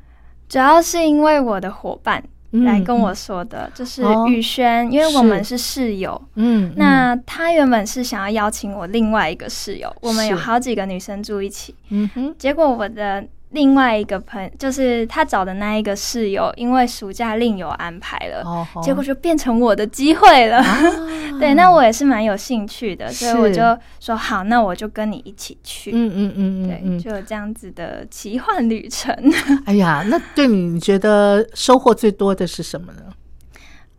[0.48, 13.26] 主要是因为我的伙伴来跟我说的，就是宇轩，因为我们是室友，嗯，那他原本是想要邀请我另外一个室友，我们有好几个女生住一起，嗯哼，结果我的。
[13.50, 18.44] 另外一个朋就是他找的那一个室友，因为暑假另有安排了，
[18.82, 20.62] 结果就变成我的机会了。
[21.38, 25.92] 对，那我也是蛮有兴趣的，所以我就说好，那我就跟你一起去。
[25.94, 29.14] 嗯嗯嗯嗯，对，就有这样子的奇幻旅程。
[29.64, 33.02] 哎呀，那对你你觉得收获最多的是什么呢？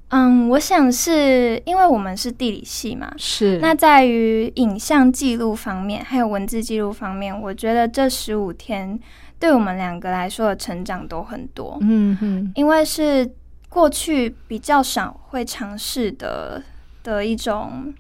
[0.10, 9.00] 嗯，我想是因为我们是地理系嘛，是那在于影像记录方面，还有文字记录方面，我觉得这十五天。
[9.40, 13.30] 对我们两个来说的成长都很多，嗯哼，因为是
[13.70, 16.62] 过去比较少会尝试的
[17.04, 17.94] 的一种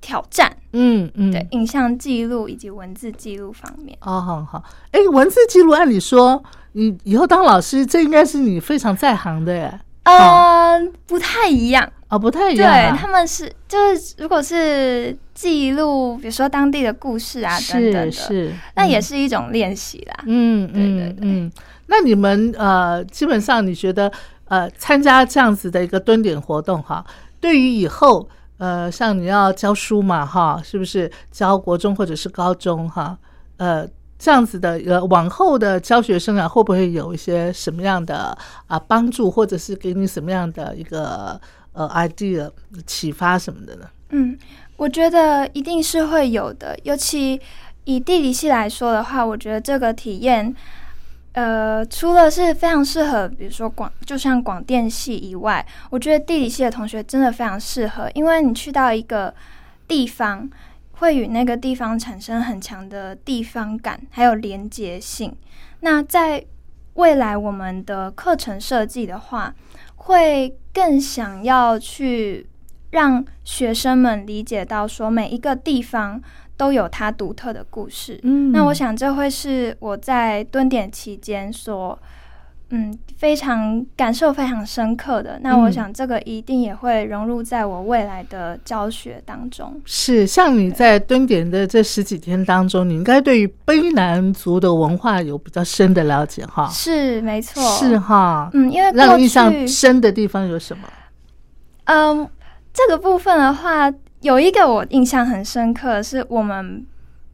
[0.00, 6.42] 挑战，嗯嗯，对，影像记录以及文字记录方面，哦，好好，哎，文字记录，按理说
[6.72, 11.90] 你以后当老师，这应该是你非常在行的耶，嗯，不太一样。
[12.08, 12.72] 哦，不太一样。
[12.72, 20.24] 对，他们是就是，如果是记录，比如说当地的故事啊等等的，那也是一种练习啦。
[20.26, 21.52] 嗯，对对对。
[21.86, 24.10] 那你们呃，基本上你觉得
[24.46, 27.04] 呃，参加这样子的一个蹲点活动哈，
[27.40, 33.18] 对于以后呃，像你要教书嘛哈，是不是教国中或者是高中哈？
[33.58, 33.86] 呃，
[34.18, 41.40] 这样子的呃，往后的教学生涯会不会有一些什么样的啊帮助，或者是给你什么样的一个？
[41.74, 42.50] 呃，idea
[42.86, 43.88] 启发什么的呢？
[44.08, 44.36] 嗯，
[44.76, 46.76] 我觉得一定是会有的。
[46.82, 47.40] 尤其
[47.84, 50.52] 以地理系来说的话，我觉得这个体验，
[51.34, 59.32] 呃，除了是非常适合，比如说广，就像广电系以外，我觉得地理系的同学真的非常适合，因为你去到一个
[59.86, 60.50] 地方，
[60.98, 65.34] 会与那个地方产生很强的地方感，还有连结性。
[65.80, 66.44] 那在
[66.94, 69.54] 未来我们的课程设计的话，
[69.96, 72.46] 会更想要去
[72.90, 76.20] 让学生们理解到，说每一个地方
[76.56, 78.18] 都有它独特的故事。
[78.22, 81.98] 嗯，那我想这会是我在蹲点期间所。
[82.70, 85.38] 嗯，非常感受非常深刻的。
[85.42, 89.80] 那我想这个一定也会融入在我未来的教学当中。
[89.86, 96.68] 是，像你在蹲点的这十几天当中，你应该对于卑南族的文化有比较深的了解哈。
[96.68, 97.62] 是，没错。
[97.62, 98.50] 是哈。
[98.52, 100.86] 嗯，因为让印象深的地方有什么？
[101.84, 102.28] 嗯，
[102.74, 103.90] 这个部分的话，
[104.20, 106.84] 有一个我印象很深刻，是我们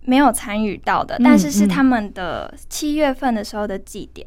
[0.02, 4.24] 没有参与到的，但是是他们的七月份的时候的祭典。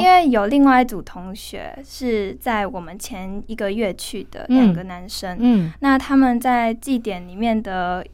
[0.00, 8.04] 因为有另外一组同学是在我们前一个月去的两个男生，嗯，那他们在祭典里面的，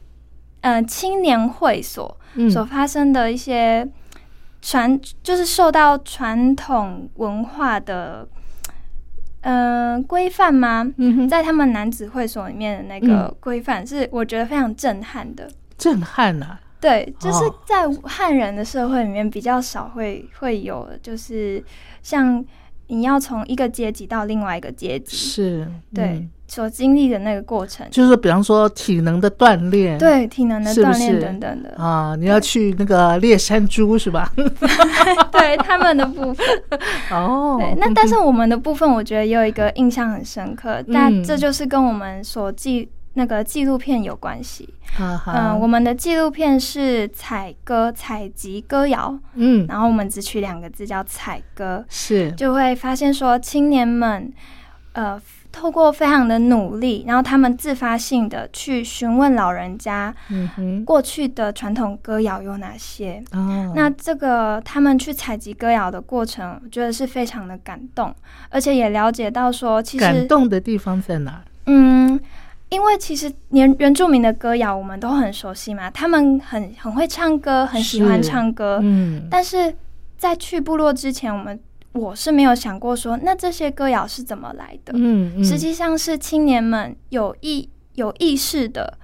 [0.61, 2.17] 呃，青年会所
[2.49, 3.87] 所发生的一些
[4.61, 8.27] 传就是受到传统文化的
[9.41, 10.87] 呃规范吗？
[10.97, 15.49] 嗯在他们男子会所里面的那个规范是我觉得非常震撼的。
[15.77, 16.59] 震撼呐！
[16.81, 17.55] 对，就是哦。
[17.65, 21.63] 在汉人的社会里面比较少会会有，就是
[22.01, 22.43] 像
[22.87, 34.29] 你要从一个阶级到另外一个阶级，是，对、嗯所经历的那个过程，就是比方说体能的锻炼，对体能的锻炼是等等的，啊，你要去那个猎山猪是吧？
[35.31, 36.45] 对他们的部分。
[37.09, 41.23] 哦，对，那但是我们的部分，我觉得也有一个印象很深刻，但嗯。
[41.23, 44.67] 这就是跟我们所记那个纪录片有关系。
[45.27, 49.65] 嗯，我们的纪录片是采歌、采集歌谣，嗯。
[49.67, 52.31] 然后我们只取两个字叫采歌，是。
[52.33, 54.31] 就会发现说青年们，
[54.93, 60.85] 呃，透过非常的努力，然后他们自发性的去询问老人家嗯哼。
[60.85, 63.23] 过去的传统歌谣有哪些。
[63.31, 68.13] 哦，那这个他们去采集歌谣的过程，我觉得是非常的感动，
[68.49, 71.41] 而且也了解到说，其实感实，动的地方在哪？
[71.67, 72.10] 嗯，
[72.71, 79.75] 因为其实原原住民的歌谣我们都很熟悉嘛，他们很很会唱歌，很喜欢唱歌，嗯，但是
[80.17, 81.59] 在去部落之前，我们
[81.91, 84.93] 我是没有想过说，那这些歌谣是怎么来的？
[84.95, 88.97] 嗯嗯，实际上是青年们有意有意识的，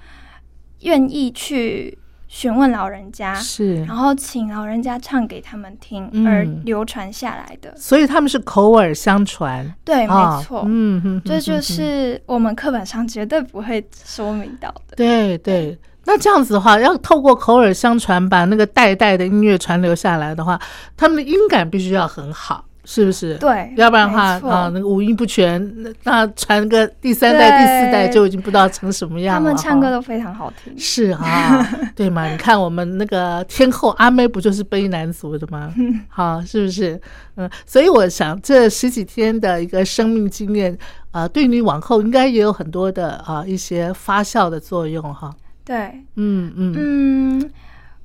[0.83, 7.73] 愿意去询问老人家，是然，后请老人家唱给他们听，嗯而流传下来的。
[7.75, 14.95] 所以他们是口耳相传，对，啊没错，嗯哼，这就是我们课本上绝对不会说明到的。
[14.95, 15.77] 对对。
[16.09, 20.57] 那这样子的话，要透过口耳相传，把那个代代的音乐传留下来的话，
[20.95, 23.37] 他们的音感必须要很好，是不是？
[23.37, 29.41] 对，要不然的话啊，那个五音不全，那那传个第三代、第四代就已经不知道成什么样了。
[29.41, 30.73] 他们唱歌都非常好听。
[30.79, 32.29] 是啊， 对嘛？
[32.29, 35.73] 你看我们那个天后阿妹不就是卑南族的吗？
[36.07, 36.99] 好，是不是？
[37.35, 40.77] 嗯，所以我想这十几天的一个生命经验，
[41.11, 45.29] 啊，对你往后应该也有很多的啊一些发酵的作用哈。
[45.65, 47.51] 对，嗯嗯嗯，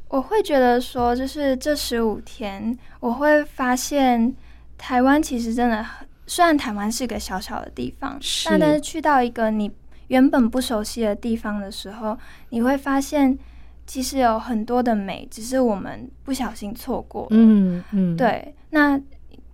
[0.09, 4.35] 我会觉得说，就是这十五天，我会发现
[4.83, 9.71] 台湾其实真的很，虽然台湾是个小小的地方，但但是去到一个你
[10.09, 12.19] 原本不熟悉的地方的时候，
[12.49, 13.39] 你会发现
[13.87, 17.29] 其实有很多的美，只是我们不小心错过。
[17.31, 19.01] 嗯嗯，，对，那。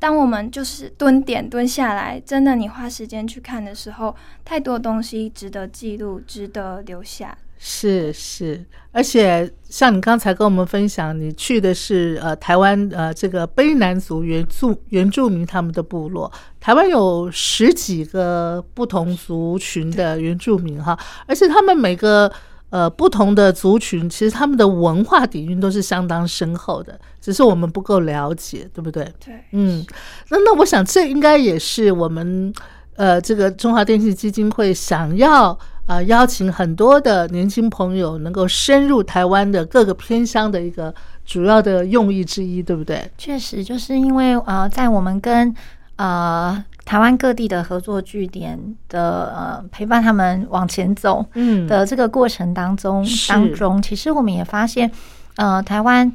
[0.01, 4.15] 当我们就是蹲点蹲下来，真的你花时间去看的时候，
[4.45, 7.37] 太多东西值得记录，值得留下。
[7.61, 16.31] 是是，而且像你刚才跟我们分享，你去的是呃台湾呃这个卑南族原住原住民他们的部落，
[16.61, 20.97] 台湾有十几个不同族群的原住民哈，
[21.27, 22.31] 而且他们每个
[22.71, 29.03] 呃不同的族群，其实他们的文化底蕴都是相当深厚的，只是我们不够了解，对不对？
[29.25, 29.85] 对，嗯，
[30.29, 32.53] 那那我想这应该也是我们
[32.95, 35.59] 呃这个中华电信基金会想要啊、
[35.89, 40.95] 呃邀请很多的年轻朋友能够深入台湾的各个偏乡的一个
[41.27, 43.11] 主要的用意之一，对不对？
[43.19, 45.53] 确实，就是因为呃，在我们跟
[45.97, 48.57] 呃台湾各地的合作据点
[48.89, 54.89] 的呃陪伴他们往前走嗯的这个过程当中是当中，其实我们也发现，
[55.37, 56.13] 呃，台湾。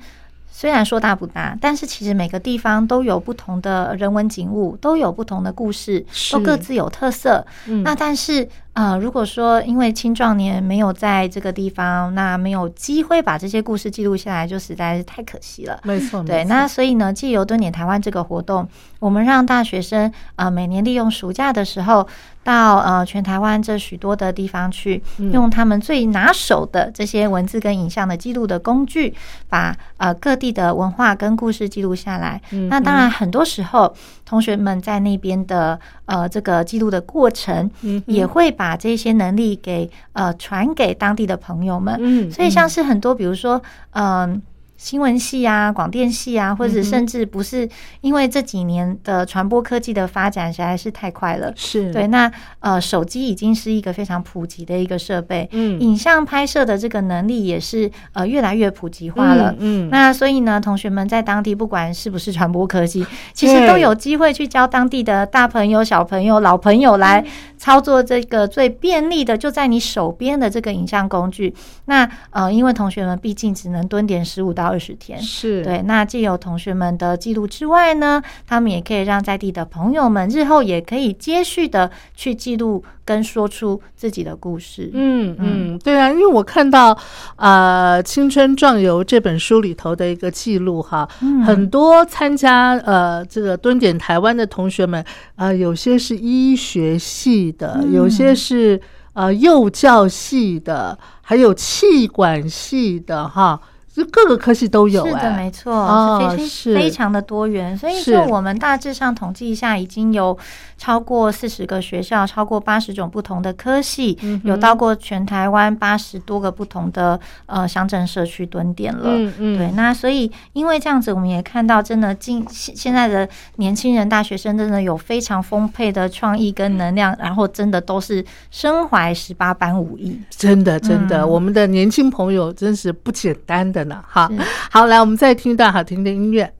[0.55, 7.43] 虽然说大不大，但是其实每个地方都有不同的人文景物，都有不同的故事，都各自有特色。
[7.65, 15.79] 嗯那但是呃，如果说因为青壮年没有在这个地方，那没有机会把这些故事记录下来，就实在是太可惜了。
[15.83, 18.67] 没错，对，那所以呢，借由蹲点台湾这个活动，
[18.99, 22.07] 我们让大学生呃每年利用暑假的时候，
[22.43, 29.13] 到呃全台湾这许多的地方去，嗯用他们最拿手的这些文字跟影像的记录的工具，
[29.47, 32.41] 把呃各地的文化跟故事记录下来。
[32.49, 33.93] 嗯那当然，很多时候
[34.33, 41.95] 同学们在那边的呃这个记录的过程，嗯也会把这些能力给呃传给当地的朋友们。
[41.99, 43.61] 嗯所以像是很多，比如说，
[43.91, 44.41] 嗯、
[44.83, 47.67] 新闻系啊、广电系啊，或者甚至不是
[48.01, 51.53] 因为这几年的传播科技的发展实在是太快了。
[51.55, 52.29] 是对，那
[52.59, 59.53] 呃，手机已经是一个非常普及的一个设备，嗯影像拍摄的这个能力也是呃越来越普及化了。
[59.57, 67.25] 嗯，嗯那所以呢，同学们在当地不管是不是传播科技， 其实都有机会去教当地的大朋友、小朋友、老朋友来
[67.57, 71.55] 操作这个最便利的，就在你手边的这个影像工具。
[71.85, 75.21] 那呃，因为同学们毕竟只能蹲点十五到二十天。
[75.21, 75.83] 是对。
[75.83, 84.89] 那既有同学们的记录之外呢，他们也可以让在地的朋友们日后也可以接续的去记录跟说出自己的故事。
[84.93, 86.97] 嗯嗯，对啊，因为我看到
[87.35, 91.07] 啊，《青春壮游》这本书里头的一个记录哈，
[91.45, 95.05] 很多参加呃这个蹲点台湾的同学们
[95.35, 98.81] 啊，有些是医学系的，有些是。
[99.15, 103.61] 呃，幼教系的，还有气管系的，哈。
[103.93, 107.77] 就各个科系都有，是的，没错，是非常的多元。
[107.77, 110.35] 所以说，我们大致上统计一下，已经有
[110.79, 119.09] 超过四十个学校，超过八十种不同的科系，有到过全台湾八十多个不同的呃乡镇社区蹲点了。
[119.09, 119.71] 嗯嗯，对。
[119.75, 130.19] 那所以，因为这样子，我们也看到，真的今现在的年轻人、大学生，真的有非常丰沛的创意跟能量，然后真的都是身怀十八般武艺。
[130.31, 133.82] 真的，真的，我们的年轻朋友真是不简单的。
[134.07, 134.29] 好
[134.71, 136.51] 好，来，我们再听一段好听的音乐。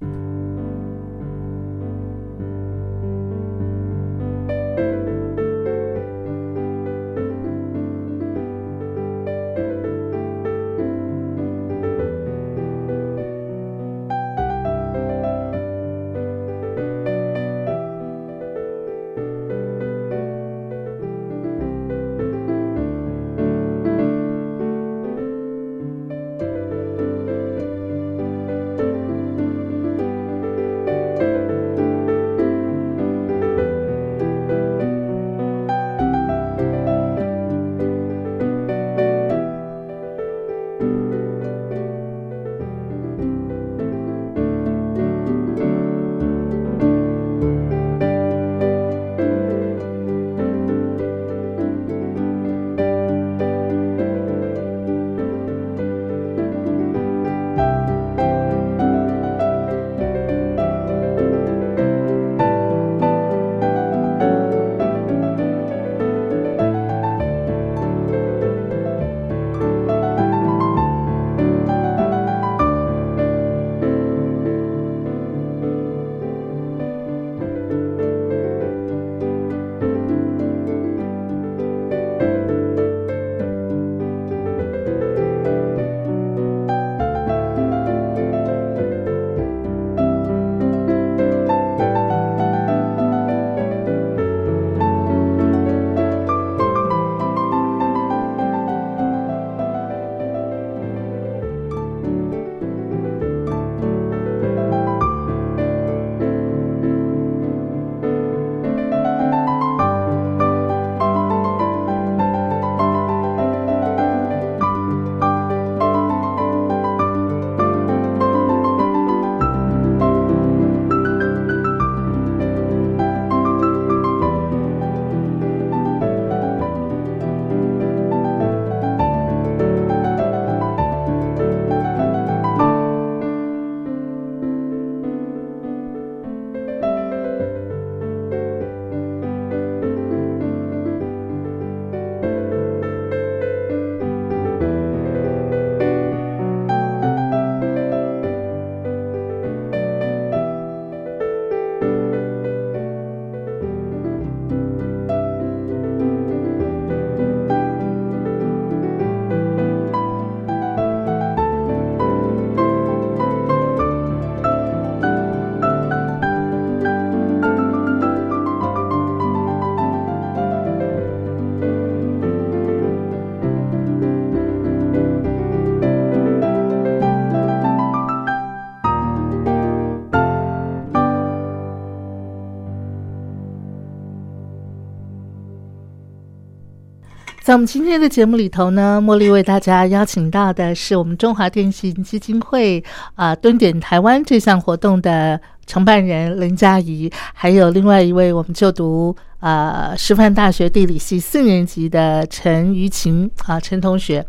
[187.54, 192.84] 那我们今天的节目里头呢，茉莉为大家邀请到的是我们中华电信基金会
[193.14, 199.16] 啊蹲点台湾这项活动的承办人林佳怡，还有另外一位我们就读。
[199.44, 204.26] 呃，师范大学地理系四年级的陈于晴啊，陈同学，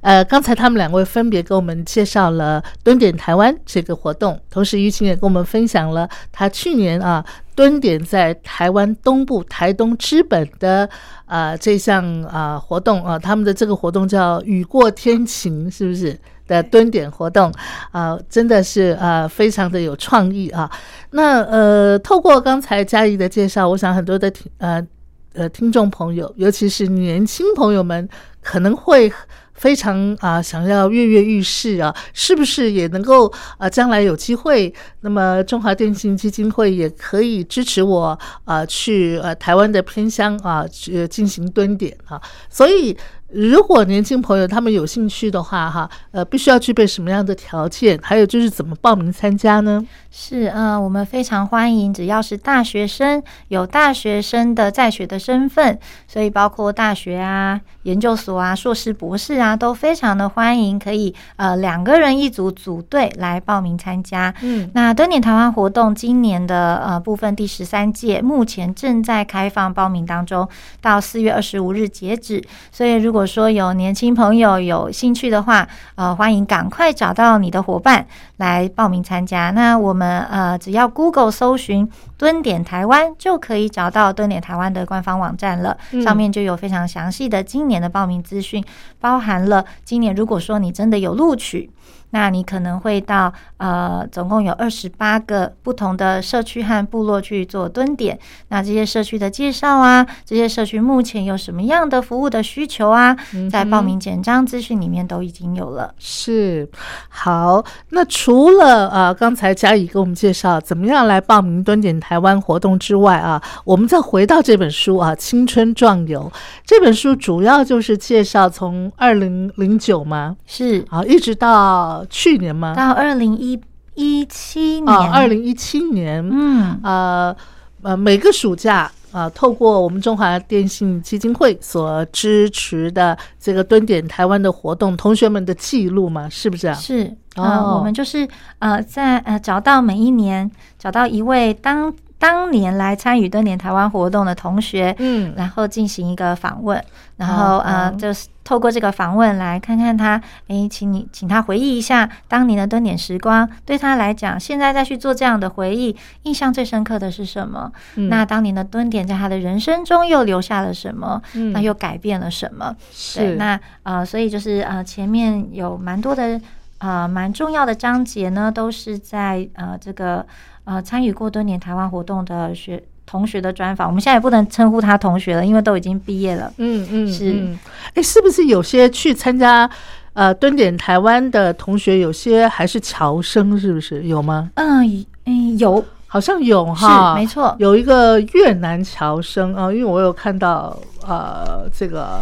[0.00, 7.22] 呃，刚才他们两位分别给我们介绍了蹲点台湾这个活动，同时于晴也跟我们分享了他去年啊
[7.54, 10.88] 蹲点在台湾东部台东之本的
[11.26, 16.18] 啊这项啊活动啊，他们的这个活动叫雨过天晴，是不是？
[16.46, 17.52] 的蹲点活动
[17.90, 20.70] 啊，真的是呃非常的有创意啊。
[21.10, 24.86] 那呃，透过刚才嘉怡的介绍，我想很多的听呃
[25.34, 28.08] 呃听众朋友，尤其是年轻朋友们，
[28.42, 29.12] 可能会。
[29.54, 42.20] 非常啊想要跃跃欲试啊，是不是也能够啊将来有机会，那么中华电信基金会也可以支持我啊去呃台湾的偏乡啊去进行蹲点啊，
[42.50, 42.96] 所以。
[43.34, 47.98] 如果年轻朋友他们有兴趣的话，哈，呃，必须要具备什么样的条件？
[48.00, 49.84] 还有就是怎么报名参加呢？
[50.10, 55.76] 是，呃，我们非常欢迎，只要是大学生，有大学生的在学的身份，
[56.06, 64.32] 所以包括大学啊、研究所啊、硕士、博士啊，都非常的欢迎，可以呃两个人一组组队来报名参加。
[64.42, 70.48] 嗯，那登点台湾活动今年的呃部分第十三届，目前正在开放报名当中，
[70.80, 72.40] 到四月二十五日截止。
[72.70, 78.06] 所以如果说有年轻朋友有兴趣的话，呃，欢迎赶快找到你的伙伴
[78.36, 79.50] 来报名参加。
[79.50, 80.04] 那我们。
[80.24, 85.76] 呃，只要 Google 搜寻“蹲点台湾”，就可以找到蹲点台湾的官方网站了。
[86.02, 88.64] 上面就有非常详细的今年的报名资讯，
[89.00, 91.70] 包含了今年如果说你真的有录取。
[92.14, 98.16] 那你可能会到呃，总共有二十八个不同的社区和部落去做蹲点。
[98.50, 103.16] 那这些社区的介绍啊，这些社区目前有什么样的服务的需求啊，
[103.50, 105.92] 在报名简章资讯里面都已经有了。
[105.98, 106.68] 是，
[107.08, 107.64] 好。
[107.88, 116.30] 那除了呃，刚才嘉怡给我们介绍怎么样来报名蹲点台湾活动之外啊，我们再回到这本书啊，《青春壮游》
[116.64, 120.36] 这本书主要就是介绍从二零零九吗？
[120.46, 122.03] 是，啊，一直到。
[122.10, 122.74] 去年吗？
[122.74, 123.60] 到二零一
[123.94, 127.36] 一七年，二零一七年，嗯，呃，
[127.82, 136.74] 呃，每个暑假啊，透过我们中华电信基金会所支持的这个蹲点台湾的活动，同学们的记录嘛，是不是啊？
[136.74, 138.28] 是啊，我们就是
[138.58, 141.94] 呃，在呃找到每一年找到一位当。
[142.24, 146.82] 当年来参与登年台湾活动的同学，嗯，然后进行一个访问，
[147.18, 150.18] 然后呃，就是透过这个访问来看看他，
[150.48, 157.70] 哎，请你请他回忆一下当年的蹲点时光，对他来讲，现在再去做这样的回忆，印象最深刻的是什么？
[158.08, 161.20] 那当年的蹲点在他的人生中又留下了什么？
[161.52, 162.74] 那又改变了什么？
[163.14, 166.40] 对，那呃，所以就是呃，前面有蛮多的
[166.78, 170.24] 呃蛮重要的章节呢，都是在呃这个。
[170.64, 176.50] 呃，参与过多年台湾活动的学同学的专访，我们现在也不能称呼他同学了，因为都已经毕业了。
[176.56, 177.56] 嗯嗯，是。
[177.92, 179.68] 哎，是不是有些去参加
[180.14, 183.58] 呃蹲点台湾的同学，有些还是侨生？
[183.60, 184.50] 是不是有吗？
[184.54, 190.74] 嗯嗯，有，好像有哈，没错，有一个越南侨生啊，因为我有看到
[191.06, 192.20] 呃这个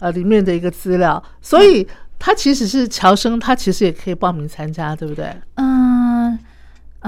[0.00, 1.86] 呃里面的一个资料，所以
[2.18, 5.32] 他其实是侨生，他其实也可以报名参加，对不对？
[5.54, 6.36] 嗯。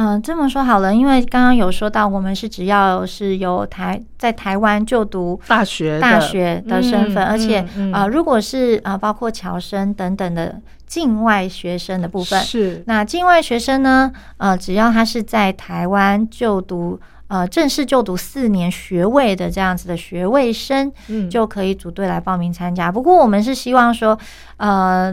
[0.00, 22.92] 嗯，这么说好了，因为刚刚有说到，我们是只要是有台在台湾就读大学大学的身份，而且啊，如果是啊，包括侨生等等的境外学生的部分，是那境外学生呢，呃，只要他是在台湾就读呃正式就读四年学位的这样子的学位生，嗯，就可以组队来报名参加。
[22.92, 24.16] 不过我们是希望说，
[24.58, 25.12] 呃，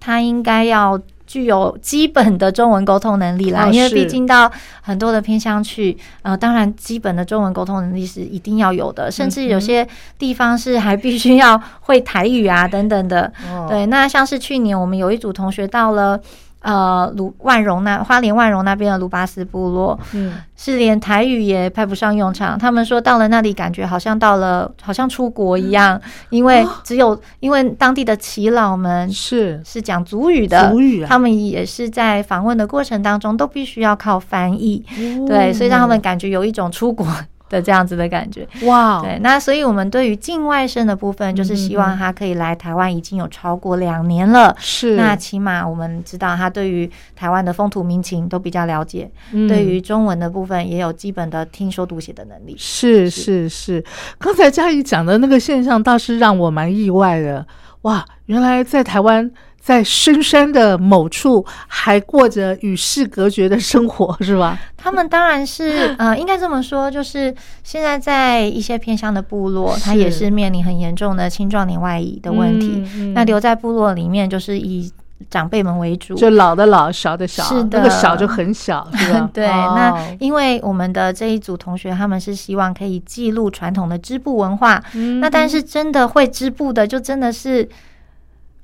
[0.00, 1.00] 他应该要。
[1.26, 4.50] 具有基本的中文沟通能力啦，因为毕竟到
[4.82, 9.86] 很多的偏乡去，呃，当然基本的中文沟通能力是一定要有的，甚至有些
[10.18, 13.32] 地方是还必须要会台语啊等等的。
[13.68, 16.20] 对，那像是去年我们有一组同学到了。
[16.66, 22.58] 呃，鲁万荣那花莲万荣那边的卢巴斯部落，嗯，是连台语也派不上用场。
[22.58, 26.00] 他们说到了那里，感觉好像到了，好像出国一样，
[26.30, 29.62] 因为只有因为当地的耆老们是。
[29.64, 31.06] 是讲族语的，族语，啊。
[31.08, 34.84] 他们也是在访问的过程当中都必须要靠翻译，
[35.28, 37.06] 对，所以让他们感觉有一种出国。
[37.48, 39.00] 的这样子的感觉，哇！
[39.02, 44.54] 对，那所以我们对于境外生的部分，就是希望他可以来台湾，已经有超过两年了。
[44.58, 49.10] 是，那起码我们知道他对于台湾的风土民情都比较了解，
[49.48, 52.54] 对于中文的部分也有基本的听说读写的能力。
[52.58, 53.84] 是是是，
[54.18, 57.46] 刚才嘉怡讲的那个现象倒是让我蛮意外的。
[57.82, 59.30] 哇，原来在台湾。
[59.66, 64.56] 在深山的某处，还过着与世隔绝的生活， 是吧？
[64.76, 73.12] 他们当然是， 呃，应该这么说，就是现在在一些偏乡的部落，他也是面临很严重的青壮年外移的问题。
[73.12, 74.88] 那留在部落里面，就是以
[75.28, 79.28] 长辈们为主，就老的老，小的小，是的，那个小就很小，是吧？
[79.34, 79.48] 对。
[79.48, 84.80] 那因为我们的这一组同学，他们是希望可以记录传统的织布文化。
[85.20, 87.68] 那但是真的会织布的，就真的是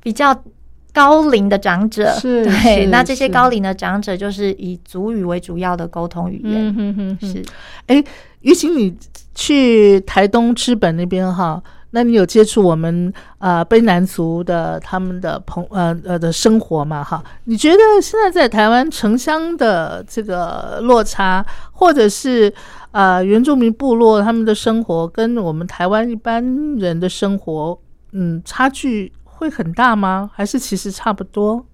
[0.01, 0.33] 比较。
[0.93, 6.69] 高龄的长者，对，那这些高龄的长者就是以族语为主要的沟通语言。
[6.69, 7.43] 嗯哼哼，是。
[7.87, 8.05] 哎，
[8.43, 8.95] 于晴，你
[9.35, 11.63] 去台东知本那边哈，
[11.93, 17.03] 那你有接触我们啊卑南族的他们的朋呃呃的生活嘛？
[17.03, 22.53] 哈，你觉得现在在台湾城乡的这个落差，或者是
[22.91, 26.45] 呃原住民部落他们的生活，跟我们台湾一般
[26.77, 27.79] 人的生活，
[28.13, 29.11] 嗯，差距
[29.43, 30.31] 会很大吗？
[30.33, 31.65] 还是其实差不多？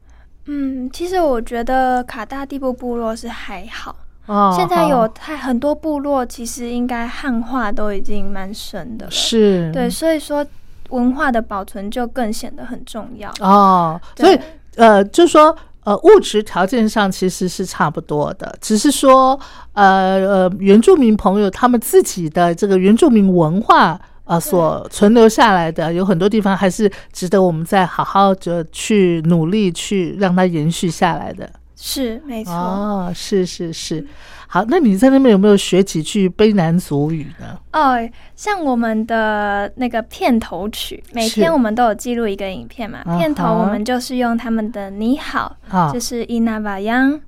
[0.46, 3.94] 嗯，其实我觉得卡大地部部落是还好。
[4.24, 9.10] 哦，现在有太很多部落，其实应该汉化都已经蛮深的了。
[9.10, 10.44] 是，对，所以说
[10.88, 13.30] 文化的保存就更显得很重要。
[13.40, 14.38] 哦，所以
[14.76, 15.54] 呃，就是说
[15.84, 19.38] 呃，物质条件上其实是差不多的，只是说
[19.72, 23.98] 呃呃，原住民朋友他们自己的这个原住民文化
[24.28, 31.50] 啊，所存留下来的有很多地方还是值得我们再好好的去努力去让它延续下来的。
[31.80, 32.52] 是没错。
[32.52, 34.04] 哦，是是是，
[34.48, 37.56] 好，那你在那边有没有学几句卑南族语呢？
[37.72, 37.96] 哦，
[38.34, 45.56] 像我们的那个片头曲，每天我们都有记录一个影片嘛，片头我们就是用他们的你好，
[45.92, 47.20] 就是伊那瓦央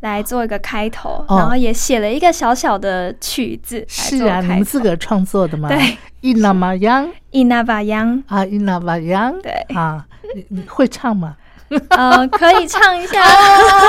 [0.00, 5.68] 来做一个开头，然后也写了一个小小的曲子，是啊，你们自个创作的吗？
[5.68, 9.52] 对，伊那玛央，伊那瓦央啊，伊那瓦央，对。
[9.74, 11.36] 啊，你你会唱吗？
[11.90, 13.22] 嗯，可以唱一下，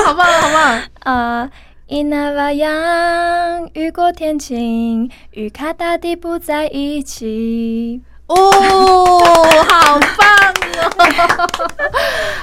[0.05, 0.82] 好 棒，好棒。
[1.03, 1.49] 呃，
[1.88, 8.01] 伊那瓦扬，雨过天晴，与卡大地不在一起。
[8.28, 8.36] 哦，
[9.64, 10.28] 好棒
[10.80, 11.60] 哦！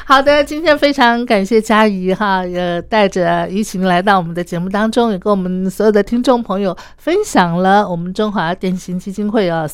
[0.05, 9.67] 好的，今天非常感谢佳怡哈，也带着怡晴来到我们的节目当中，也跟我们所有的听众朋友分享了我们中华电信基金会啊，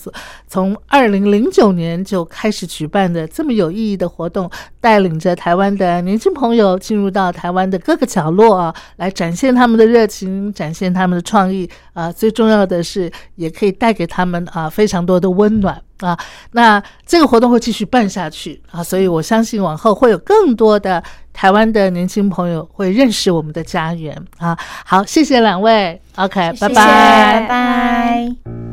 [0.46, 15.82] 从二零零九年就开始举办的这么有意义的活动，带领着台湾的年轻朋友进入到台湾的各个角落啊，来展现他们的热情，展现他们的创意啊，最重要的是也可以带给他们啊非常多的温暖。
[16.02, 16.18] 啊，
[16.50, 21.02] 那这个活动会继续办下去啊，所以我相信往后会有更多的
[21.32, 24.54] 台湾的年轻朋友会认识我们的家园啊。
[24.84, 28.71] 好，谢谢两位，OK，拜拜，拜拜。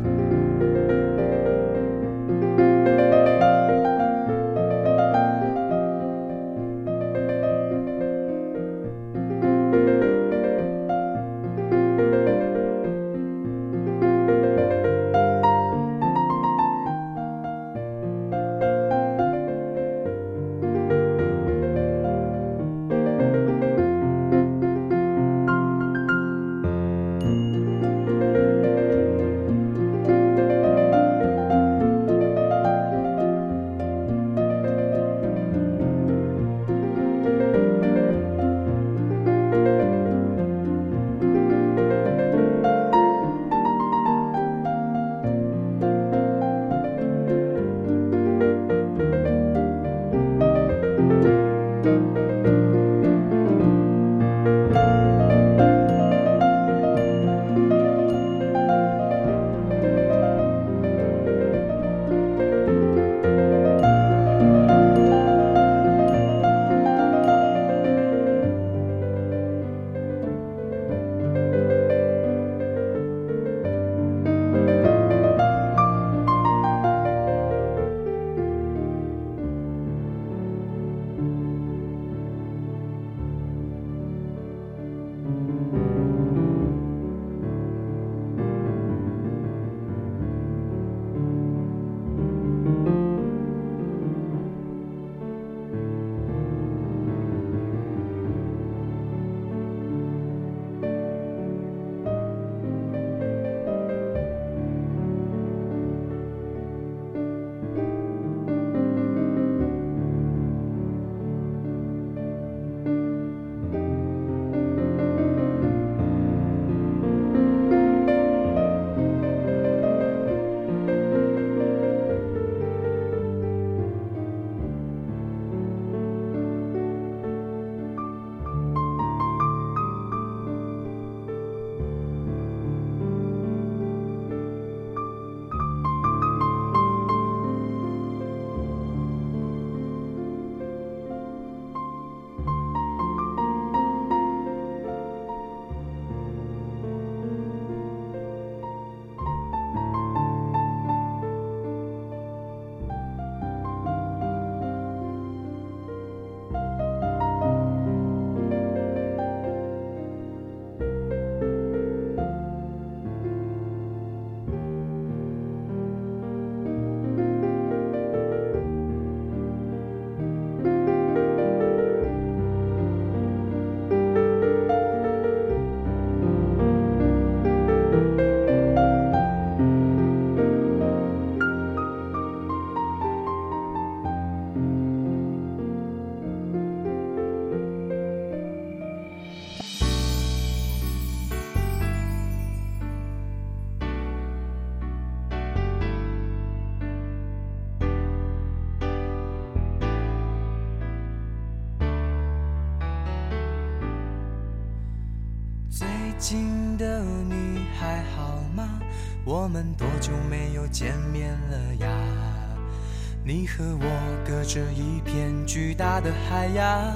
[216.29, 216.93] 海洋，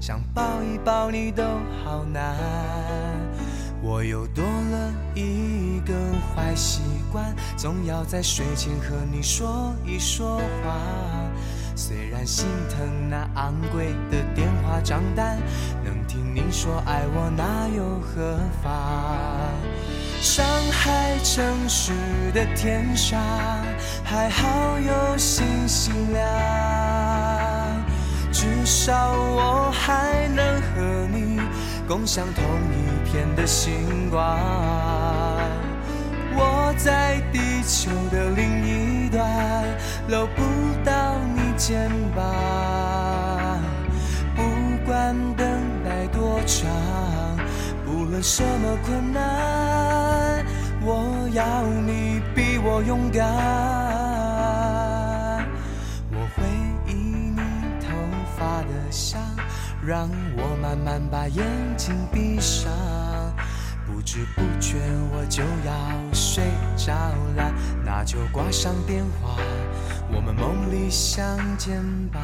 [0.00, 1.42] 想抱一抱你都
[1.82, 2.36] 好难。
[3.82, 5.92] 我又多了一个
[6.34, 10.76] 坏习惯，总要在睡前和你说一说话。
[11.74, 15.36] 虽然心疼那昂贵的电话账单，
[15.84, 18.72] 能听你说爱我那又何妨？
[20.22, 21.92] 上海城市
[22.32, 23.20] 的天上，
[24.04, 26.24] 还好有星星亮，
[28.38, 31.40] 至少我还能和你
[31.88, 34.38] 共享同一片的星光。
[36.34, 39.64] 我在地球的另一端，
[40.08, 40.42] 搂不
[40.84, 42.22] 到你肩膀，
[44.34, 44.42] 不
[44.84, 45.46] 管等
[45.82, 46.68] 待多长。
[47.86, 50.44] 不论什么困难，
[50.82, 53.85] 我要你比我勇敢。
[59.86, 62.72] 让我慢慢把眼睛闭上。
[63.86, 64.78] 不知不觉
[65.12, 65.72] 我就要
[66.12, 66.42] 睡
[66.76, 66.92] 着
[67.36, 67.52] 了，
[67.84, 69.36] 那就挂上电话，
[70.12, 72.20] 我们梦里相见吧。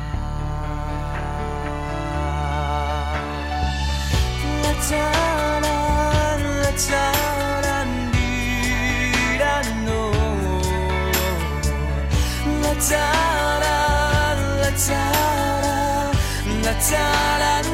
[16.92, 17.71] La no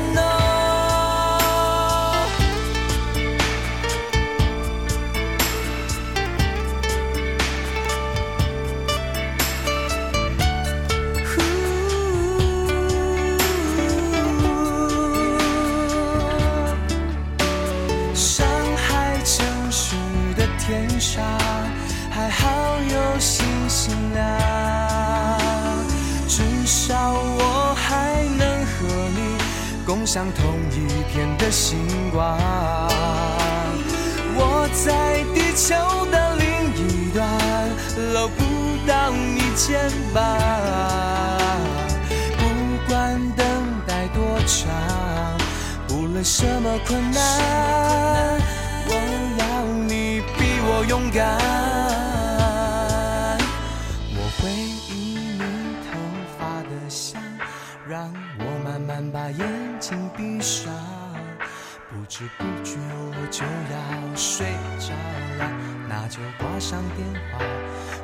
[30.11, 30.43] 像同
[30.73, 31.77] 一片的星
[32.11, 32.39] 光，
[34.39, 35.75] 我在地球
[36.11, 37.29] 的另一端，
[38.15, 38.43] 搂不
[38.87, 40.25] 到你肩膀。
[42.39, 42.41] 不
[42.89, 43.45] 管等
[43.87, 44.73] 待多长，
[45.91, 48.41] 无论什么困难，
[48.87, 48.93] 我
[49.39, 52.08] 要你比我勇敢。
[59.89, 60.71] 睛闭上，
[61.89, 64.45] 不知不觉我就要睡
[64.79, 64.93] 着
[65.39, 65.51] 了，
[65.89, 67.39] 那就挂上电话，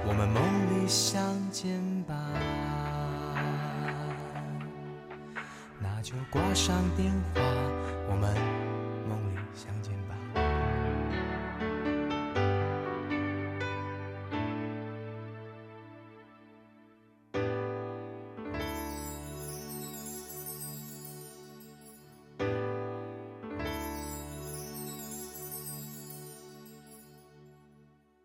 [0.07, 0.43] 我们梦
[0.83, 1.21] 里相
[1.51, 2.15] 见吧。
[5.79, 7.43] 那就挂上电话，
[8.09, 8.64] 我们。